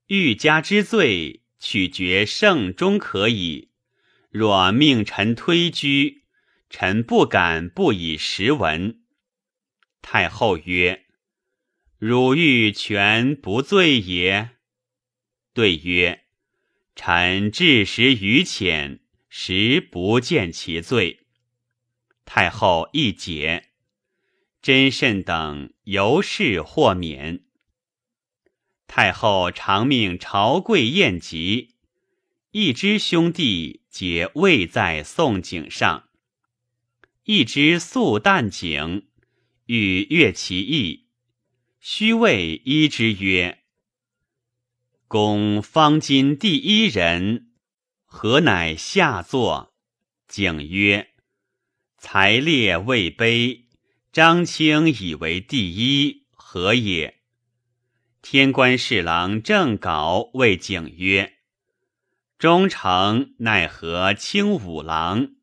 [0.07, 3.69] 欲加之罪，取决圣终可矣。
[4.31, 6.23] 若命臣推居，
[6.77, 8.99] 臣不敢不以实闻。
[10.01, 11.05] 太后曰
[11.97, 14.57] ：“汝欲全不罪也？”
[15.55, 16.25] 对曰
[16.93, 18.99] ：“臣至实愚浅，
[19.29, 21.27] 实不见其罪。”
[22.25, 23.69] 太后亦解。
[24.61, 27.45] 真慎等由是获免。
[28.85, 31.75] 太后常命朝贵宴集，
[32.51, 36.04] 一支兄弟皆位在宋井上。
[37.27, 39.07] 一支素淡景，
[39.65, 41.07] 欲阅其意，
[41.79, 43.63] 须谓一之曰
[45.09, 47.51] ：“公方今第一人，
[48.05, 49.73] 何乃下作？”
[50.29, 51.13] 景曰
[51.97, 53.63] ：“才列位卑。”
[54.13, 57.21] 张清以为第一，何也？
[58.21, 61.39] 天官侍郎郑稿谓景曰
[62.37, 65.33] ：“忠诚奈何清五郎？”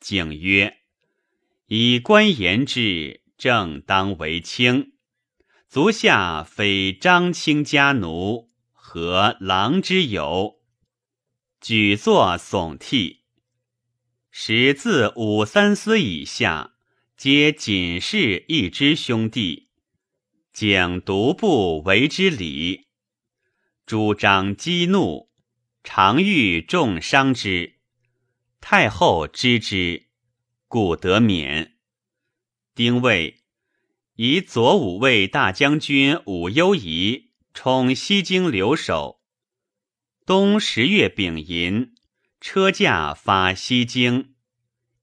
[0.00, 0.78] 景曰
[1.74, 4.92] ：“以官言之，正当为卿。
[5.70, 10.60] 足下非张卿家奴，何郎之友？”
[11.62, 13.22] 举作耸替。
[14.30, 16.74] 时自武三思以下。
[17.16, 19.70] 皆仅是一支兄弟，
[20.52, 22.88] 景独不为之礼。
[23.86, 25.30] 主张激怒，
[25.82, 27.76] 常欲重伤之。
[28.60, 30.08] 太后知之，
[30.72, 31.74] 故得免。
[32.74, 33.42] 丁未，
[34.14, 39.20] 以左武卫大将军武攸宜充西京留守。
[40.24, 41.92] 冬十月丙寅，
[42.40, 44.32] 车驾发西京，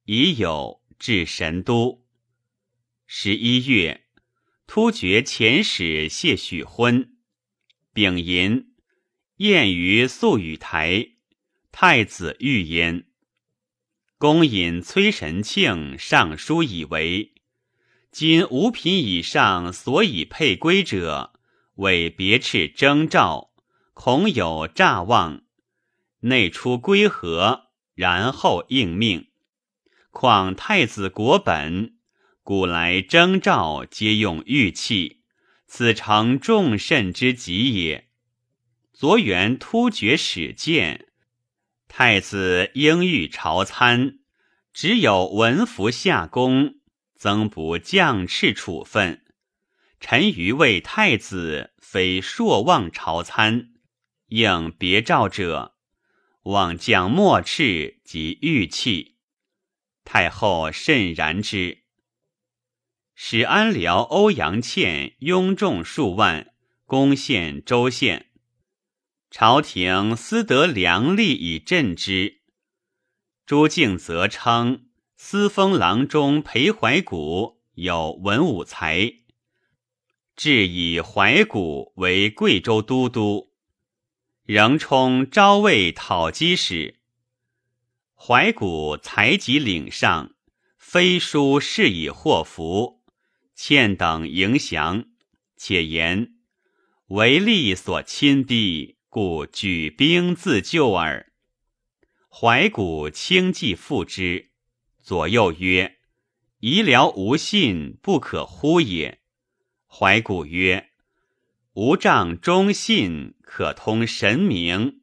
[0.06, 2.04] 已有至神都。
[3.06, 4.08] 十一月，
[4.66, 7.16] 突厥遣使谢许婚。
[7.94, 8.74] 丙寅，
[9.36, 11.10] 宴于素雨台，
[11.72, 13.09] 太子御焉。
[14.20, 17.32] 公引崔神庆上书以为：
[18.12, 21.32] 今五品以上所以配归者，
[21.76, 23.52] 为别斥征兆，
[23.94, 25.44] 恐有诈妄，
[26.24, 29.30] 内出归和，然后应命。
[30.12, 31.96] 况太子国本。
[32.44, 35.22] 古来征召皆用玉器，
[35.66, 38.10] 此诚众慎之极也。
[38.92, 41.09] 昨元突厥使见
[41.90, 44.20] 太子应御朝参，
[44.72, 46.76] 只有文服下宫，
[47.16, 49.26] 增补将敕处分。
[50.00, 53.72] 臣愚为太子非朔望朝参，
[54.28, 55.76] 应别诏者，
[56.44, 59.18] 望将末敕及玉器。
[60.06, 61.84] 太后甚然之。
[63.16, 66.54] 使安辽欧阳倩拥众数万，
[66.86, 68.29] 攻陷州县。
[69.32, 72.40] 朝廷思得良吏以镇之。
[73.46, 79.14] 朱敬则称司封郎中裴怀古有文武才，
[80.36, 83.52] 至以怀古为贵州都督，
[84.44, 87.00] 仍充昭魏讨击使。
[88.16, 90.36] 怀古才及领上，
[90.78, 93.04] 飞书示以祸福。
[93.56, 95.06] 欠等迎降，
[95.58, 96.36] 且言
[97.08, 101.34] 为利所亲逼，故举兵自救耳。
[102.30, 104.52] 怀古轻骑复之，
[105.02, 105.98] 左右曰
[106.62, 109.22] ：“夷辽无信，不可乎也。”
[109.90, 110.92] 怀古曰
[111.74, 115.02] ：“吾仗忠信，可通神明，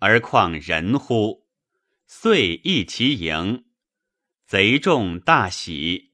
[0.00, 1.46] 而况人乎？”
[2.08, 3.64] 遂易其营，
[4.44, 6.10] 贼众大喜。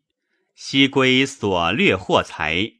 [0.54, 2.74] 悉归所掠获财，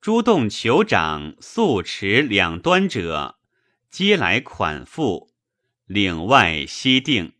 [0.00, 3.40] 诸洞酋长素持两端者，
[3.92, 5.34] 皆来款付，
[5.84, 7.34] 岭外西定。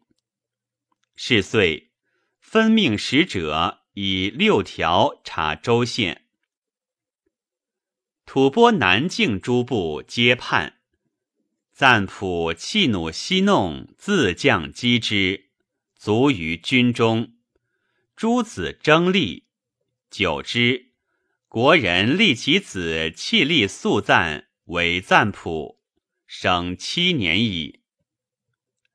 [1.16, 1.92] 是岁，
[2.40, 6.26] 分命使者以六条查州县，
[8.26, 10.80] 吐蕃南境诸部皆叛，
[11.72, 15.48] 赞普弃弩西弄，自将击之，
[15.96, 17.32] 卒于军中。
[18.14, 19.46] 诸子争利。
[20.10, 20.90] 久之，
[21.48, 25.80] 国人立其子弃立素赞为赞普，
[26.34, 27.82] 生七年矣。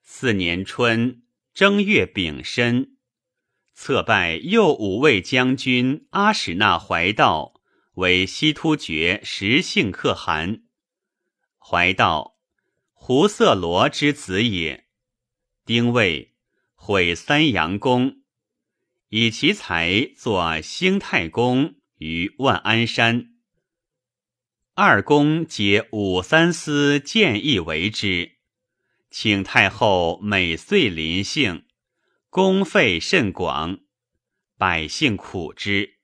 [0.01, 1.21] 四年春
[1.53, 2.97] 正月丙申，
[3.75, 7.61] 册拜右五卫将军阿史那怀道
[7.93, 10.63] 为西突厥实姓可汗。
[11.59, 12.39] 怀道，
[12.91, 14.87] 胡色罗之子也。
[15.63, 16.33] 丁未，
[16.73, 18.23] 毁三阳宫。
[19.09, 23.35] 以其才作兴太公于万安山，
[24.79, 28.33] 二公皆武三思建议为之，
[29.09, 31.63] 请太后每岁临幸，
[32.29, 33.79] 公费甚广，
[34.55, 35.95] 百姓苦之。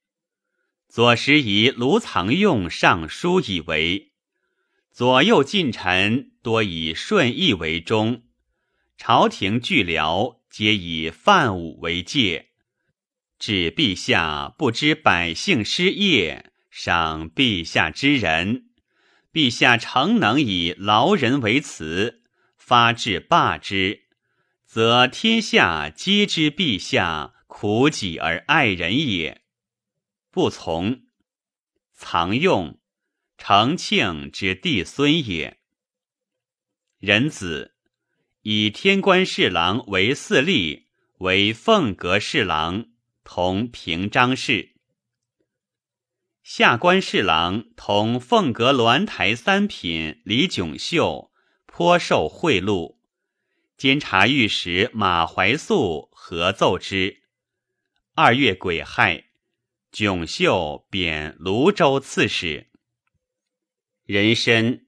[0.90, 4.12] 左拾遗卢藏用上书以为，
[4.92, 8.24] 左右近臣多以顺义为忠，
[8.98, 12.48] 朝廷巨僚皆以范武为戒。
[13.38, 18.66] 指陛下不知百姓失业，赏陛下之人。
[19.32, 22.24] 陛下诚能以劳人为辞，
[22.58, 24.06] 发至罢之，
[24.66, 29.44] 则天下皆知陛下苦己而爱人也。
[30.32, 31.04] 不从，
[31.94, 32.80] 藏用，
[33.38, 35.60] 承庆之弟孙也。
[36.98, 37.76] 仁子
[38.42, 40.86] 以天官侍郎为四吏，
[41.20, 42.88] 为凤阁侍郎。
[43.24, 44.73] 同平章事，
[46.44, 51.32] 下官侍郎同凤阁鸾台三品李炯秀
[51.66, 52.98] 颇受贿赂，
[53.78, 57.22] 监察御史马怀素合奏之。
[58.14, 59.24] 二月癸亥，
[59.90, 62.70] 炯秀贬泸州刺史。
[64.04, 64.86] 人参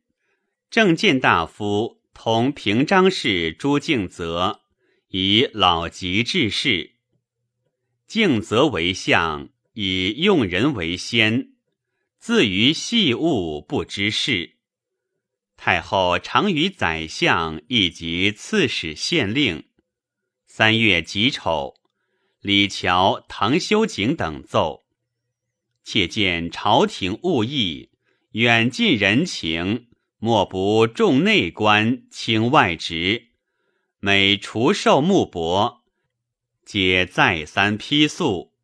[0.70, 4.60] 正见大夫同平章事朱敬则
[5.08, 6.96] 以老疾致仕。
[8.06, 11.50] 敬则为相，以用人为先，
[12.18, 14.56] 自于细物不知事。
[15.58, 19.66] 太后常与宰相以及刺史县令。
[20.48, 21.76] 三月己丑，
[22.40, 24.86] 李峤、唐修景等奏，
[25.84, 27.90] 且见朝廷务义，
[28.32, 29.88] 远近人情，
[30.20, 33.32] 莫不重内官轻外职，
[34.00, 35.82] 每除授木帛。
[36.66, 38.55] 皆再三批诉，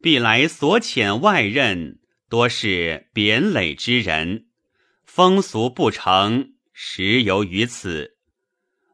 [0.00, 4.46] 必来所遣外任，多是贬累之人，
[5.04, 8.16] 风俗不成，实由于此。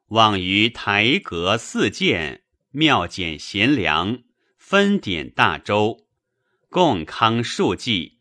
[0.09, 4.23] 望于台阁四谏，庙简贤良，
[4.57, 6.07] 分典大周，
[6.71, 8.19] 共康数计。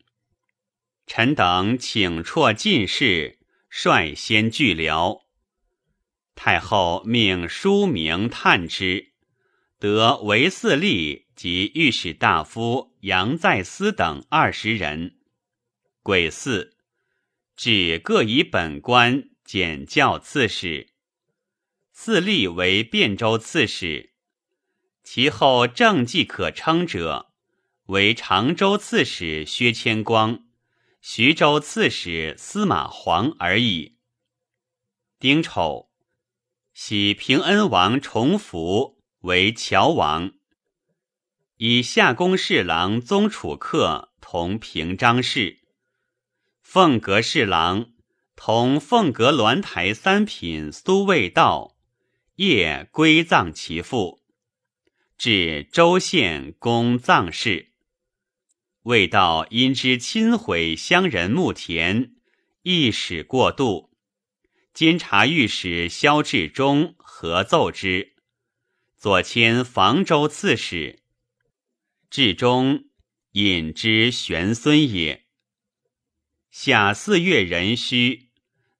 [1.06, 5.22] 臣等请辍进士，率先拒僚。
[6.34, 9.13] 太后命书名探之。
[9.78, 15.18] 得韦四立及御史大夫杨再思等二十人。
[16.02, 16.72] 癸巳，
[17.56, 20.88] 指各以本官检校刺史。
[21.92, 24.14] 四立为汴州刺史，
[25.02, 27.32] 其后政绩可称者，
[27.86, 30.44] 为常州刺史薛谦光、
[31.00, 33.98] 徐州刺史司马黄而已。
[35.18, 35.90] 丁丑，
[36.72, 38.93] 喜平恩王重福。
[39.24, 40.32] 为乔王，
[41.56, 45.60] 以夏宫侍郎宗楚客同平章事，
[46.60, 47.94] 凤阁侍郎
[48.36, 51.78] 同凤阁鸾台三品苏味道，
[52.34, 54.20] 夜归葬其父，
[55.16, 57.72] 至州县公葬事。
[58.82, 62.12] 未道因之亲毁乡人墓田，
[62.60, 63.90] 一使过度，
[64.74, 68.12] 监察御史萧志忠合奏之。
[69.04, 71.00] 左迁房州刺史，
[72.08, 72.86] 至中
[73.32, 75.26] 引之玄孙也。
[76.50, 78.30] 夏四月壬戌，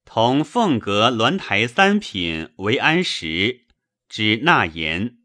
[0.07, 3.67] 同凤阁鸾台三品为安石
[4.09, 5.19] 之纳言，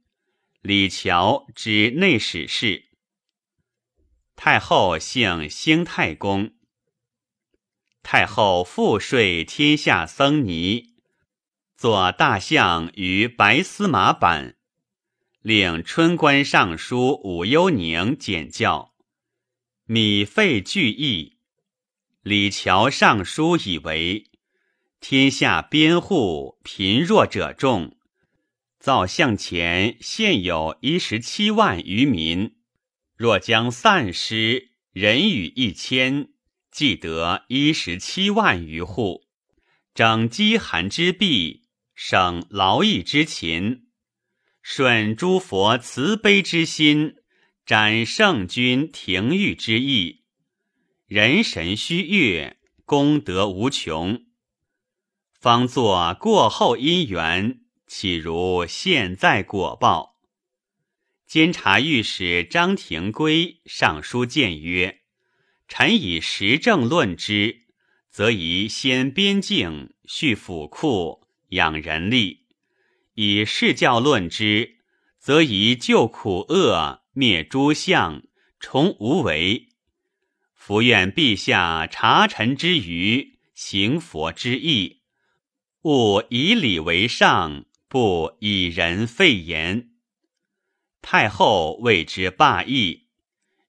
[0.62, 2.89] 李峤之内史事。
[4.36, 6.56] 太后姓兴太公。
[8.04, 10.97] 太后复税天下僧尼，
[11.78, 14.58] 作大象于白丝马版。
[15.42, 18.94] 令春官尚书武幽宁简教，
[19.86, 21.38] 米费俱议。
[22.22, 24.26] 李峤上书以为：
[25.00, 27.96] 天下边户贫弱者众，
[28.82, 32.58] 造向前现有一十七万余民，
[33.16, 36.34] 若将散失，人与一千，
[36.70, 39.24] 既得一十七万余户，
[39.94, 41.64] 整饥寒之弊，
[41.96, 43.86] 省劳役之勤，
[44.72, 47.15] 顺诸佛慈悲之心。
[47.65, 50.22] 展圣君廷御之意，
[51.07, 54.26] 人神虚悦，功德无穷。
[55.34, 60.20] 方作过后因缘，岂如现在果报？
[61.26, 64.99] 监察御史张廷圭上书谏曰
[65.67, 67.61] ：“臣以实政论之，
[68.11, 72.39] 则宜先边境，续府库，养人力；
[73.22, 74.78] 以事教论之，
[75.17, 78.24] 则宜救苦厄。”灭诸相，
[78.61, 79.67] 重无为。
[80.53, 85.01] 伏愿陛下察臣之愚，行佛之意，
[85.82, 89.89] 勿以礼为上，不以人废言。
[91.01, 93.07] 太后谓之罢议，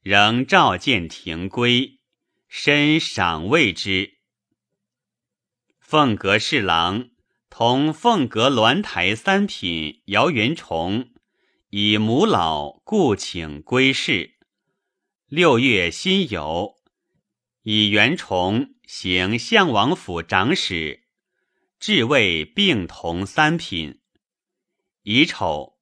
[0.03, 1.99] 仍召见廷规，
[2.47, 4.19] 深赏谓之。
[5.81, 7.10] 凤阁侍郎
[7.51, 11.11] 同凤阁鸾台三品姚元崇。
[11.71, 14.39] 以母老，故请归仕。
[15.27, 16.77] 六月辛酉，
[17.63, 21.05] 以元崇行相王府长史，
[21.79, 24.01] 至位并同三品。
[25.03, 25.77] 乙丑，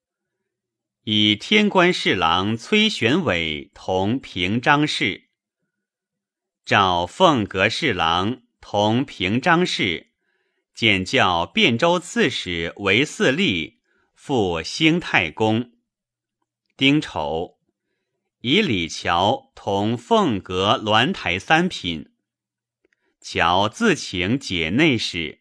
[1.04, 5.28] 以天官侍郎崔玄伟同平章事。
[6.66, 10.07] 召凤阁侍郎同平章事，
[10.79, 13.81] 简教汴州刺史韦嗣立
[14.14, 15.72] 赴兴太公。
[16.76, 17.59] 丁丑，
[18.43, 22.12] 以李峤同凤阁鸾台三品。
[23.20, 25.41] 乔自请解内史。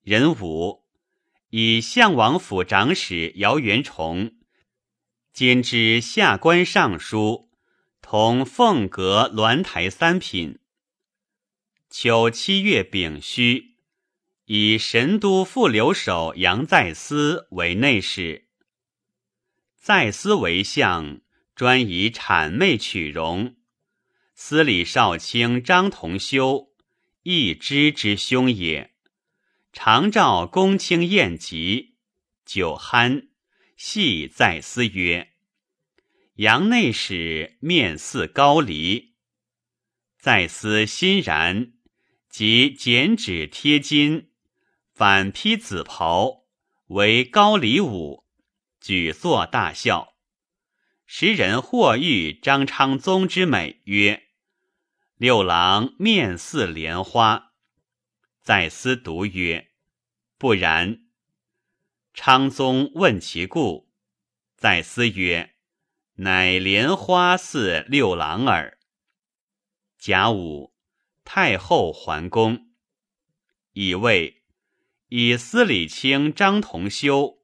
[0.00, 0.86] 壬午，
[1.50, 4.36] 以相王府长史姚元崇
[5.34, 7.50] 兼之下官尚书，
[8.00, 10.60] 同凤阁鸾台三品。
[11.90, 13.73] 秋七月丙戌，
[14.46, 18.48] 以神都副留守杨再思为内史。
[19.76, 21.20] 再思为相，
[21.54, 23.56] 专以谄媚取容。
[24.34, 26.68] 司礼少卿张同修，
[27.22, 28.94] 亦知之兄也。
[29.72, 31.96] 常召公卿宴集，
[32.44, 33.28] 酒酣，
[33.76, 35.32] 系再思曰
[36.36, 39.14] ：“杨内史面似高黎。”
[40.20, 41.72] 再思欣然，
[42.28, 44.30] 即剪纸贴金，
[44.94, 46.44] 反披紫袍，
[46.86, 48.24] 为高黎舞。
[48.80, 50.14] 举座大笑，
[51.04, 54.28] 时人或誉张昌宗之美，曰
[55.18, 57.54] ：“六郎面似莲花。”
[58.40, 59.72] 再思独曰
[60.38, 61.00] ：“不然。”
[62.14, 63.90] 昌宗问其故，
[64.54, 65.56] 再思曰
[66.22, 68.78] ：“乃莲花似六郎耳。”
[69.98, 70.72] 甲午，
[71.24, 72.68] 太后还宫，
[73.72, 74.43] 以为
[75.16, 77.38] 以司礼卿张同修。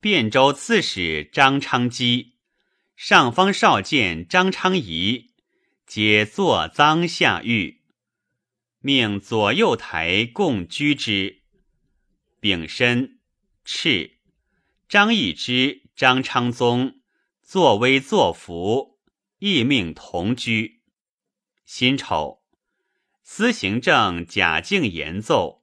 [0.00, 2.38] 汴州刺史张昌基、
[2.96, 5.34] 上方少监张昌仪，
[5.86, 7.82] 皆坐赃下狱，
[8.78, 11.42] 命左右台共居之。
[12.40, 13.18] 丙申，
[13.66, 14.12] 敕
[14.88, 17.02] 张易之、张昌宗
[17.42, 18.98] 作威作福，
[19.40, 20.80] 亦命同居。
[21.66, 22.42] 辛丑，
[23.22, 25.59] 司行政贾敬言奏：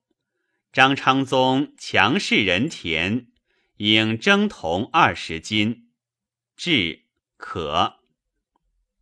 [0.78, 3.30] 张昌宗强势人田。
[3.78, 5.90] 应征铜二十斤，
[6.56, 7.96] 至可。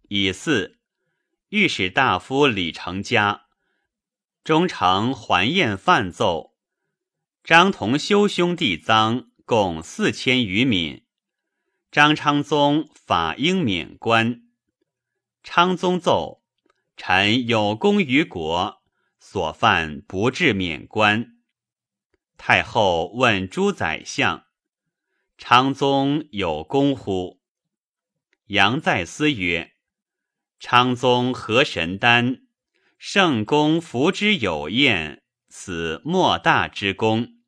[0.07, 0.79] 以四
[1.49, 3.47] 御史大夫李成家，
[4.41, 6.55] 中丞桓彦范奏：
[7.43, 11.03] 张同修兄弟赃共四千余闽，
[11.91, 14.43] 张昌宗法应免官。
[15.43, 16.41] 昌宗奏：
[16.95, 18.81] 臣有功于国，
[19.19, 21.34] 所犯不至免官。
[22.37, 24.45] 太后问诸宰相。
[25.37, 27.41] 昌宗有功乎？
[28.47, 29.73] 杨再思曰
[30.59, 32.43] ：“昌宗何神丹，
[32.97, 37.39] 圣公福之有验，此莫大之功。”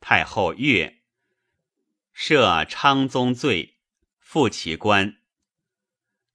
[0.00, 1.00] 太后曰
[2.14, 3.78] ：“赦昌宗罪，
[4.18, 5.16] 复其官。”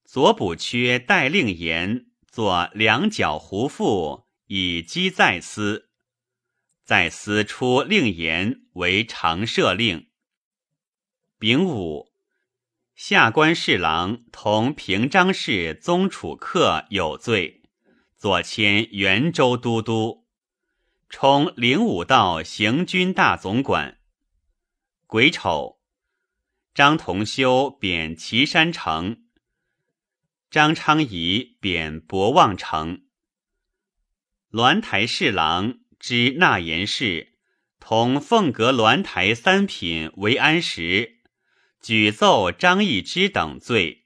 [0.04, 5.85] 左补缺代令言作两脚胡妇，以击再思。
[6.86, 10.08] 再思出令言为常赦令。
[11.36, 12.12] 丙午，
[12.94, 17.64] 下官侍郎同平章事宗楚客有罪，
[18.16, 20.28] 左迁元州都督，
[21.08, 23.98] 充灵武道行军大总管。
[25.08, 25.80] 癸丑，
[26.72, 29.24] 张同修贬岐山城，
[30.48, 33.02] 张昌仪贬博望城。
[34.52, 37.32] 鸾台侍郎知纳言事，
[37.80, 41.20] 同凤阁鸾台三品为安时，
[41.80, 44.04] 举奏张易之等罪，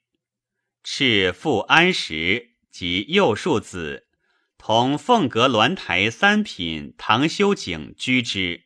[0.85, 4.07] 敕复安时及右庶子
[4.57, 8.65] 同凤阁鸾台三品唐修景居之。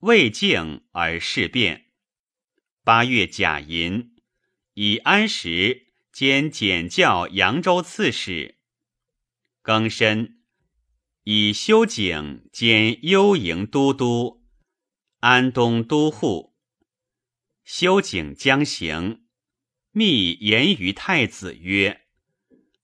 [0.00, 1.86] 未敬而事变。
[2.84, 4.12] 八月甲寅，
[4.74, 8.58] 以安石兼检校扬州刺史。
[9.62, 10.37] 庚申，
[11.30, 14.46] 以修景兼幽营都督、
[15.20, 16.56] 安东都护。
[17.64, 19.26] 修景将行，
[19.90, 22.06] 密言于太子曰：“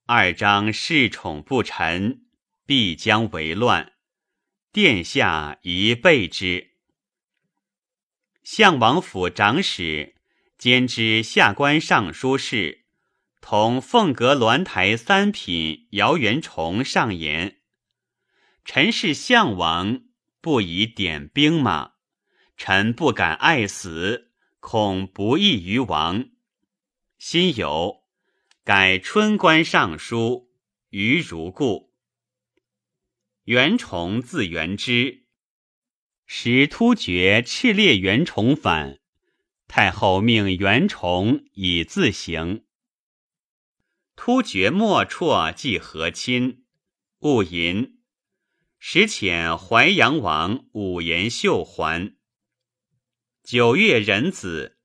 [0.04, 2.26] 二章恃宠不臣，
[2.66, 3.94] 必将为乱。
[4.70, 6.72] 殿下宜备之。”
[8.44, 10.16] 相王府长史
[10.58, 12.84] 兼知下官尚书事，
[13.40, 17.60] 同凤阁鸾台三品姚元崇上言
[18.64, 20.02] ：“臣是相王，
[20.40, 21.92] 不以点兵马。
[22.56, 26.30] 臣不敢爱死，恐不义于王。
[27.18, 28.02] 辛酉，
[28.62, 30.50] 改春官尚书，
[30.90, 31.92] 于如故。
[33.44, 35.24] 袁崇字元之。”
[36.26, 38.98] 时突厥赤烈元崇反，
[39.68, 42.64] 太后命袁崇以自行。
[44.16, 46.64] 突厥莫辍即和亲，
[47.18, 47.98] 戊寅，
[48.86, 52.14] 时遣淮阳王武延秀还。
[53.42, 54.76] 九月壬子，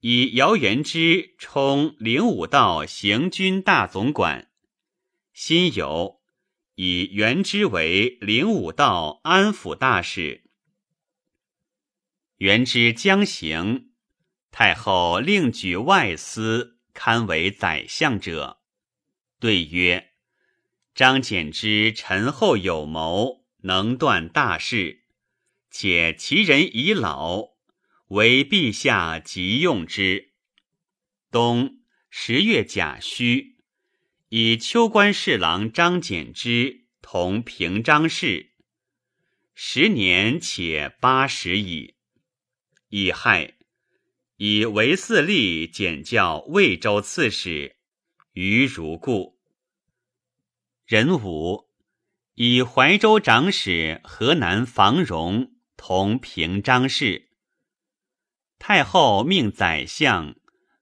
[0.00, 4.50] 以姚元之充灵武道行军大总管。
[5.34, 6.20] 辛酉，
[6.76, 10.48] 以元之为灵武道安抚大使。
[12.36, 13.90] 元之将行，
[14.50, 18.62] 太后另举外司堪为宰相者。
[19.38, 20.12] 对曰
[20.94, 25.02] ：“张柬之臣厚有谋，能断大事，
[25.68, 27.54] 且其人已老，
[28.08, 30.30] 为陛下急用之。”
[31.32, 31.80] 冬
[32.10, 33.56] 十月甲戌，
[34.28, 38.52] 以秋官侍郎张柬之同平章事，
[39.52, 41.96] 时年且八十矣。
[42.90, 43.54] 乙亥，
[44.36, 47.78] 以为四吏检校魏州刺史，
[48.34, 49.33] 于如故。
[50.86, 51.70] 壬午，
[52.34, 57.30] 以怀州长史河南房荣同平章事。
[58.58, 60.36] 太后命宰相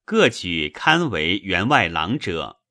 [0.05, 2.63] 各举堪为员外郎者。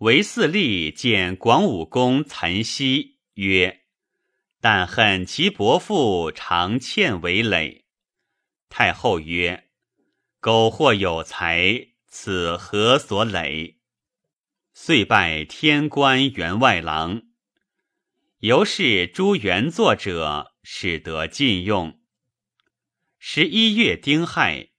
[0.00, 3.84] 为四吏见广武公岑熙曰
[4.60, 7.86] ：“但恨其伯父常欠为累。”
[8.68, 9.70] 太后曰
[10.38, 13.78] ：“苟或有才，此何所累？”
[14.82, 17.24] 遂拜天官员外郎。
[18.38, 22.00] 由是诸原作者，使得禁用。
[23.18, 24.70] 十一月丁亥，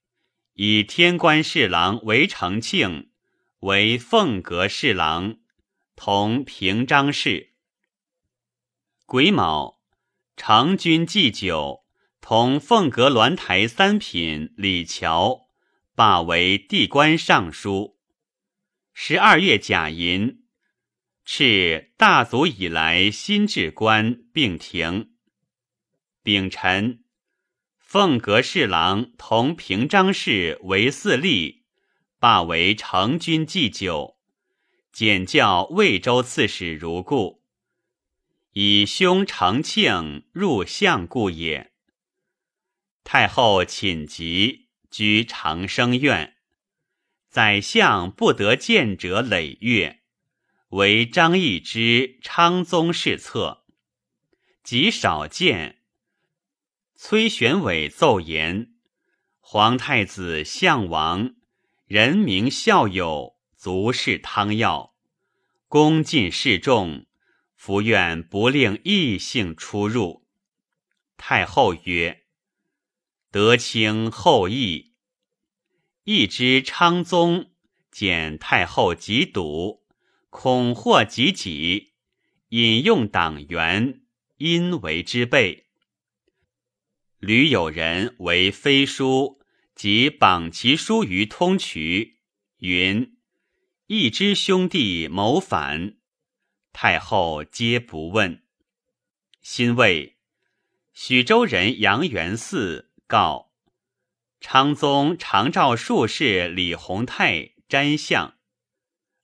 [0.53, 3.11] 以天官侍郎韦承庆
[3.59, 5.35] 为凤阁侍郎，
[5.95, 7.53] 同平章事。
[9.05, 9.81] 癸卯，
[10.35, 11.85] 长君祭酒。
[12.19, 15.43] 同凤阁鸾台三品李峤
[15.93, 18.00] 罢为地官尚书。
[18.93, 20.43] 十二月甲寅，
[21.25, 25.13] 敕大祖以来新置官并停。
[26.21, 27.03] 丙辰，
[27.79, 31.63] 凤阁侍郎同平章事为四吏，
[32.19, 34.17] 罢为成军祭酒，
[34.91, 37.41] 检校魏州刺史如故。
[38.53, 41.71] 以兄承庆入相故也。
[43.03, 46.35] 太后寝疾，居长生院。
[47.31, 50.01] 宰相不得见者累月，
[50.71, 53.63] 为张易之昌宗侍侧。
[54.65, 55.77] 极少见。
[56.93, 58.73] 崔玄伟奏言：
[59.39, 61.33] 皇太子相王，
[61.85, 64.93] 人名孝友，足是汤药，
[65.69, 67.05] 恭敬示众，
[67.55, 70.27] 福愿不令异姓出入。
[71.15, 72.25] 太后曰。
[73.31, 74.90] 德清后裔，
[76.13, 77.51] 一知昌宗
[77.89, 79.85] 见太后疾笃，
[80.29, 81.93] 恐祸及己，
[82.49, 84.01] 引用党员，
[84.35, 85.67] 因为之备。
[87.17, 89.39] 屡有人为飞书
[89.73, 92.17] 即绑其书于通渠，
[92.57, 93.15] 云
[93.87, 95.95] ：“一之兄弟谋反。”
[96.73, 98.43] 太后皆不问。
[99.41, 100.17] 辛未，
[100.91, 103.50] 许州人杨元嗣告
[104.41, 108.37] 昌宗，常召术士李弘泰占相。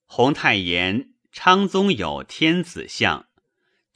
[0.06, 3.28] 弘泰言：“昌宗有天子相，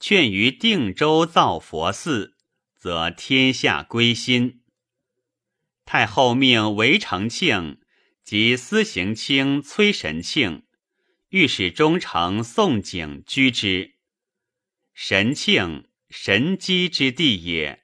[0.00, 2.36] 劝于定州造佛寺，
[2.76, 4.62] 则天下归心。”
[5.86, 7.80] 太后命韦承庆
[8.24, 10.64] 及司行卿崔神庆。
[11.28, 13.94] 御史中丞宋景居之，
[14.92, 17.81] 神庆神机之地也。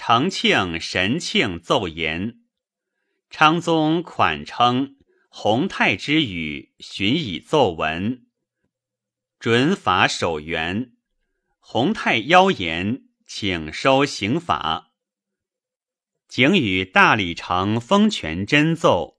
[0.00, 2.38] 承庆神庆奏言，
[3.30, 4.94] 昌宗款称
[5.28, 8.24] 洪泰之语，寻以奏闻，
[9.40, 10.92] 准法守元。
[11.58, 14.92] 洪泰妖言，请收刑法。
[16.28, 19.18] 景与大理丞封权真奏，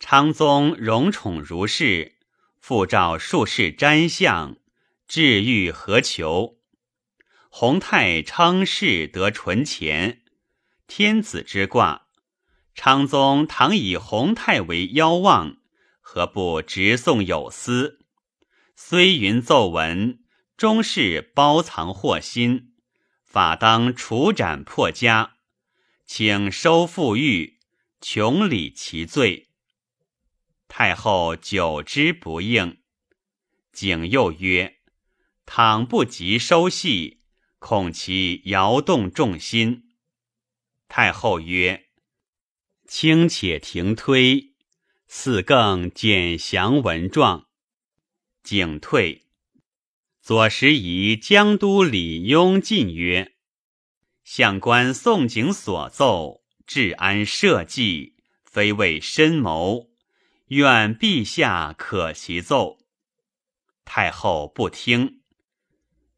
[0.00, 2.14] 昌宗荣宠如是。
[2.58, 4.56] 复召术士瞻相，
[5.06, 6.53] 治愈何求？
[7.56, 10.22] 弘泰昌氏得纯钱，
[10.88, 12.08] 天子之卦。
[12.74, 15.58] 昌宗倘以弘泰为妖望，
[16.00, 18.00] 何不直送有司？
[18.74, 20.18] 虽云奏闻，
[20.56, 22.72] 终是包藏祸心，
[23.22, 25.36] 法当处斩破家，
[26.04, 27.60] 请收复狱，
[28.00, 29.50] 穷理其罪。
[30.66, 32.78] 太后久之不应，
[33.72, 34.78] 景又曰
[35.46, 37.20] ：“倘不及收系，
[37.66, 39.84] 恐其摇动众心。”
[40.86, 41.86] 太后曰
[42.86, 44.52] ：“卿且停推，
[45.08, 47.48] 四更简详文状。”
[48.44, 49.22] 景退。
[50.20, 53.32] 左拾遗江都李雍进曰
[54.24, 59.88] ：“相官宋景所奏，治安社稷，非为深谋。”
[60.48, 62.78] 愿陛下可其奏。
[63.86, 65.22] 太后不听。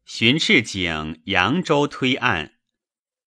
[0.09, 2.53] 巡赤景扬州推案，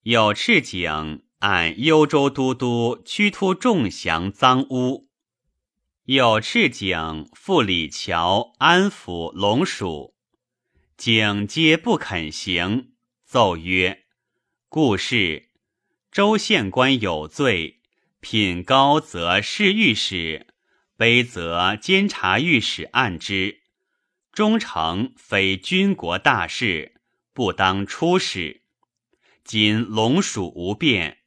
[0.04, 5.10] 有赤景按幽州都督屈突众降赃污，
[6.06, 10.14] 有赤景赴李桥安抚龙属，
[10.96, 12.92] 景皆不肯行。
[13.26, 14.04] 奏曰
[14.70, 15.50] ：“故事
[16.10, 17.82] 州县官有罪，
[18.20, 20.46] 品高则侍御史。”
[20.96, 23.59] 卑则监察御史案之，
[24.32, 27.00] 忠诚非军国大事，
[27.32, 28.62] 不当出使。
[29.42, 31.18] 今龙属无变，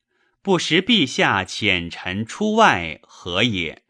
[0.41, 3.83] 不识陛下遣臣出外，何也？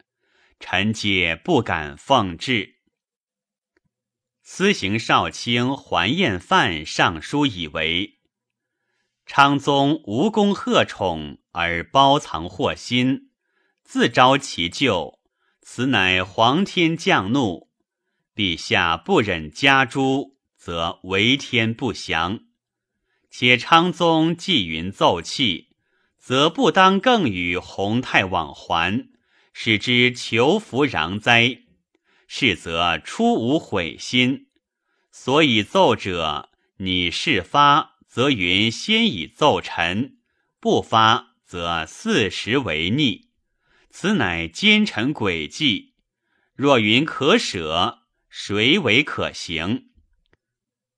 [0.58, 2.78] 臣皆不敢奉制。
[4.42, 8.18] 司行少卿桓彦范上书以为：
[9.26, 13.30] 昌宗无功贺宠，而包藏祸心，
[13.84, 15.20] 自招其咎。
[15.62, 17.70] 此乃皇天降怒，
[18.34, 22.40] 陛下不忍加诛，则为天不祥。
[23.30, 25.68] 且昌宗既云奏气，
[26.18, 29.08] 则不当更与弘泰往还，
[29.52, 31.60] 使之求福攘灾。
[32.26, 34.48] 是则出无悔心，
[35.12, 40.16] 所以奏者，你事发，则云先以奏臣；
[40.58, 43.28] 不发，则四时为逆。
[43.90, 45.94] 此乃奸臣诡计，
[46.56, 48.03] 若云可舍，
[48.36, 49.90] 谁为可行？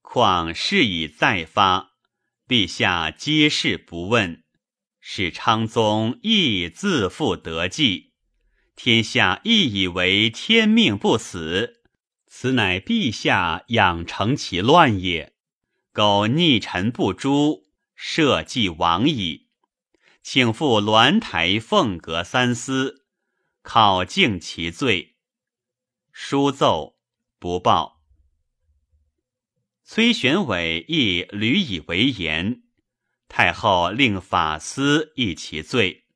[0.01, 1.91] 况事已再发，
[2.49, 4.43] 陛下皆是不问，
[5.01, 8.15] 使昌宗亦自负得计，
[8.75, 11.83] 天下亦以为天命不死。
[12.27, 15.35] 此乃陛下养成其乱也。
[15.93, 17.65] 苟逆臣不诛，
[17.95, 19.51] 社稷亡矣。
[20.23, 23.05] 请赴鸾台凤阁三思，
[23.61, 25.17] 考尽其罪。
[26.11, 26.96] 书奏
[27.47, 28.03] 不报。
[29.85, 32.65] 崔玄伟亦屡以为言，
[33.29, 36.07] 太后令法司议其罪。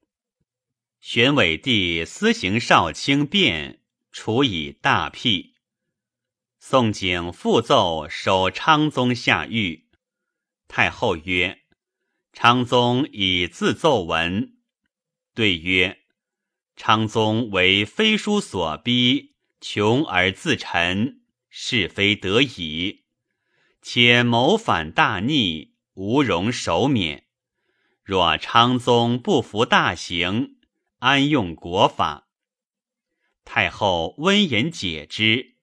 [0.99, 5.55] 玄伟帝私行少卿变，处以大辟。
[6.59, 9.89] 宋景复奏守昌宗下狱。
[10.67, 11.61] 太后曰。
[12.33, 14.57] 昌宗以自奏文，
[15.35, 16.01] 对曰
[16.75, 21.20] ：“昌宗为非书所逼，穷而自陈，
[21.51, 23.05] 是非得已。
[23.83, 27.27] 且谋反大逆，无容首免。
[28.03, 30.57] 若昌宗不服大刑，
[31.01, 32.29] 安用国法？”
[33.45, 35.57] 太后温言解之，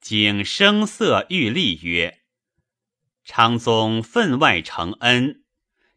[0.00, 2.22] 景声色欲立曰
[3.24, 5.42] ：“昌宗分外承恩。”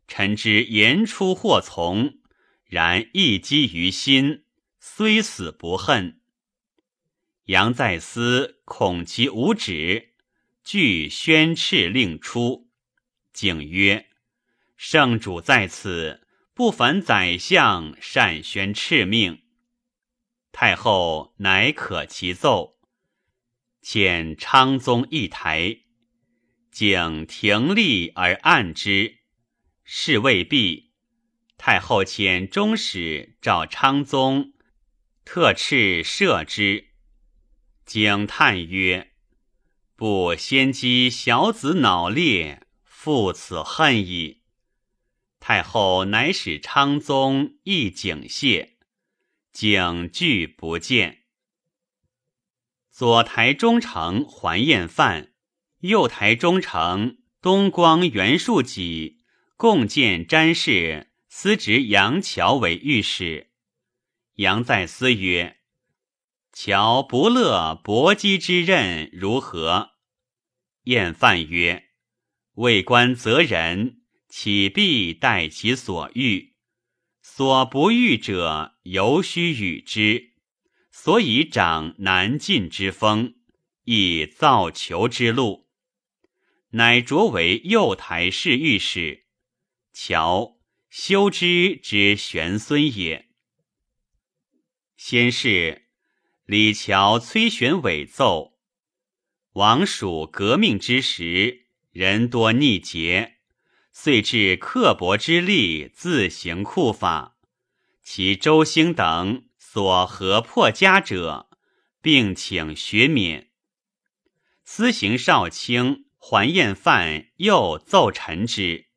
[0.07, 2.17] 臣之言出或从，
[2.65, 4.43] 然一击于心，
[4.80, 6.18] 虽死不恨。
[7.50, 10.14] 杨再思恐其无止，
[10.64, 12.70] 具宣敕令出。
[13.34, 14.06] 景曰
[14.78, 19.41] ：“圣主在此，不凡宰相善宣敕命。”
[20.54, 22.78] 太后乃可其奏，
[23.82, 25.80] 遣昌宗一台，
[26.72, 29.22] 景停立而按之。
[29.84, 30.91] 事未毕，
[31.58, 34.54] 太后遣中使召昌宗，
[35.26, 36.88] 特敕赦之。
[37.89, 39.13] 景叹曰
[39.97, 44.43] ：“不先击小子脑裂，负此恨矣。”
[45.41, 48.77] 太后乃使昌宗诣景谢，
[49.51, 51.23] 景拒不见。
[52.91, 55.31] 左台中丞桓彦范，
[55.79, 59.23] 右台中丞东光袁术己。
[59.57, 63.49] 共见詹事，司职杨乔为御史。
[64.35, 65.57] 杨再思曰
[66.62, 69.91] ：“乔不乐搏击之任，如何？”
[70.84, 71.86] 晏范曰
[72.55, 76.57] ：“为官责人，岂必待其所欲？
[77.22, 80.34] 所不欲者，犹须与之。
[80.91, 83.36] 所以长难进之风，
[83.86, 85.70] 亦造求之路，
[86.72, 89.28] 乃擢为右台侍御史。”
[89.95, 90.57] 乔
[90.89, 93.30] 修之之玄孙也。
[94.97, 95.88] 先是，
[96.50, 98.58] 李峤崔玄伪奏：
[99.52, 103.36] 王蜀革命之时，人多逆节，
[103.91, 107.38] 遂至刻薄之力，自行酷法。
[108.02, 111.52] 其周兴等所合破家者，
[112.02, 113.52] 并请学免。
[114.64, 118.88] 司行少卿桓彦范又奏陈之。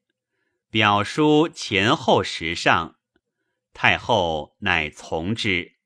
[0.71, 2.97] 表书前后时上，
[3.75, 5.82] 太后乃从之。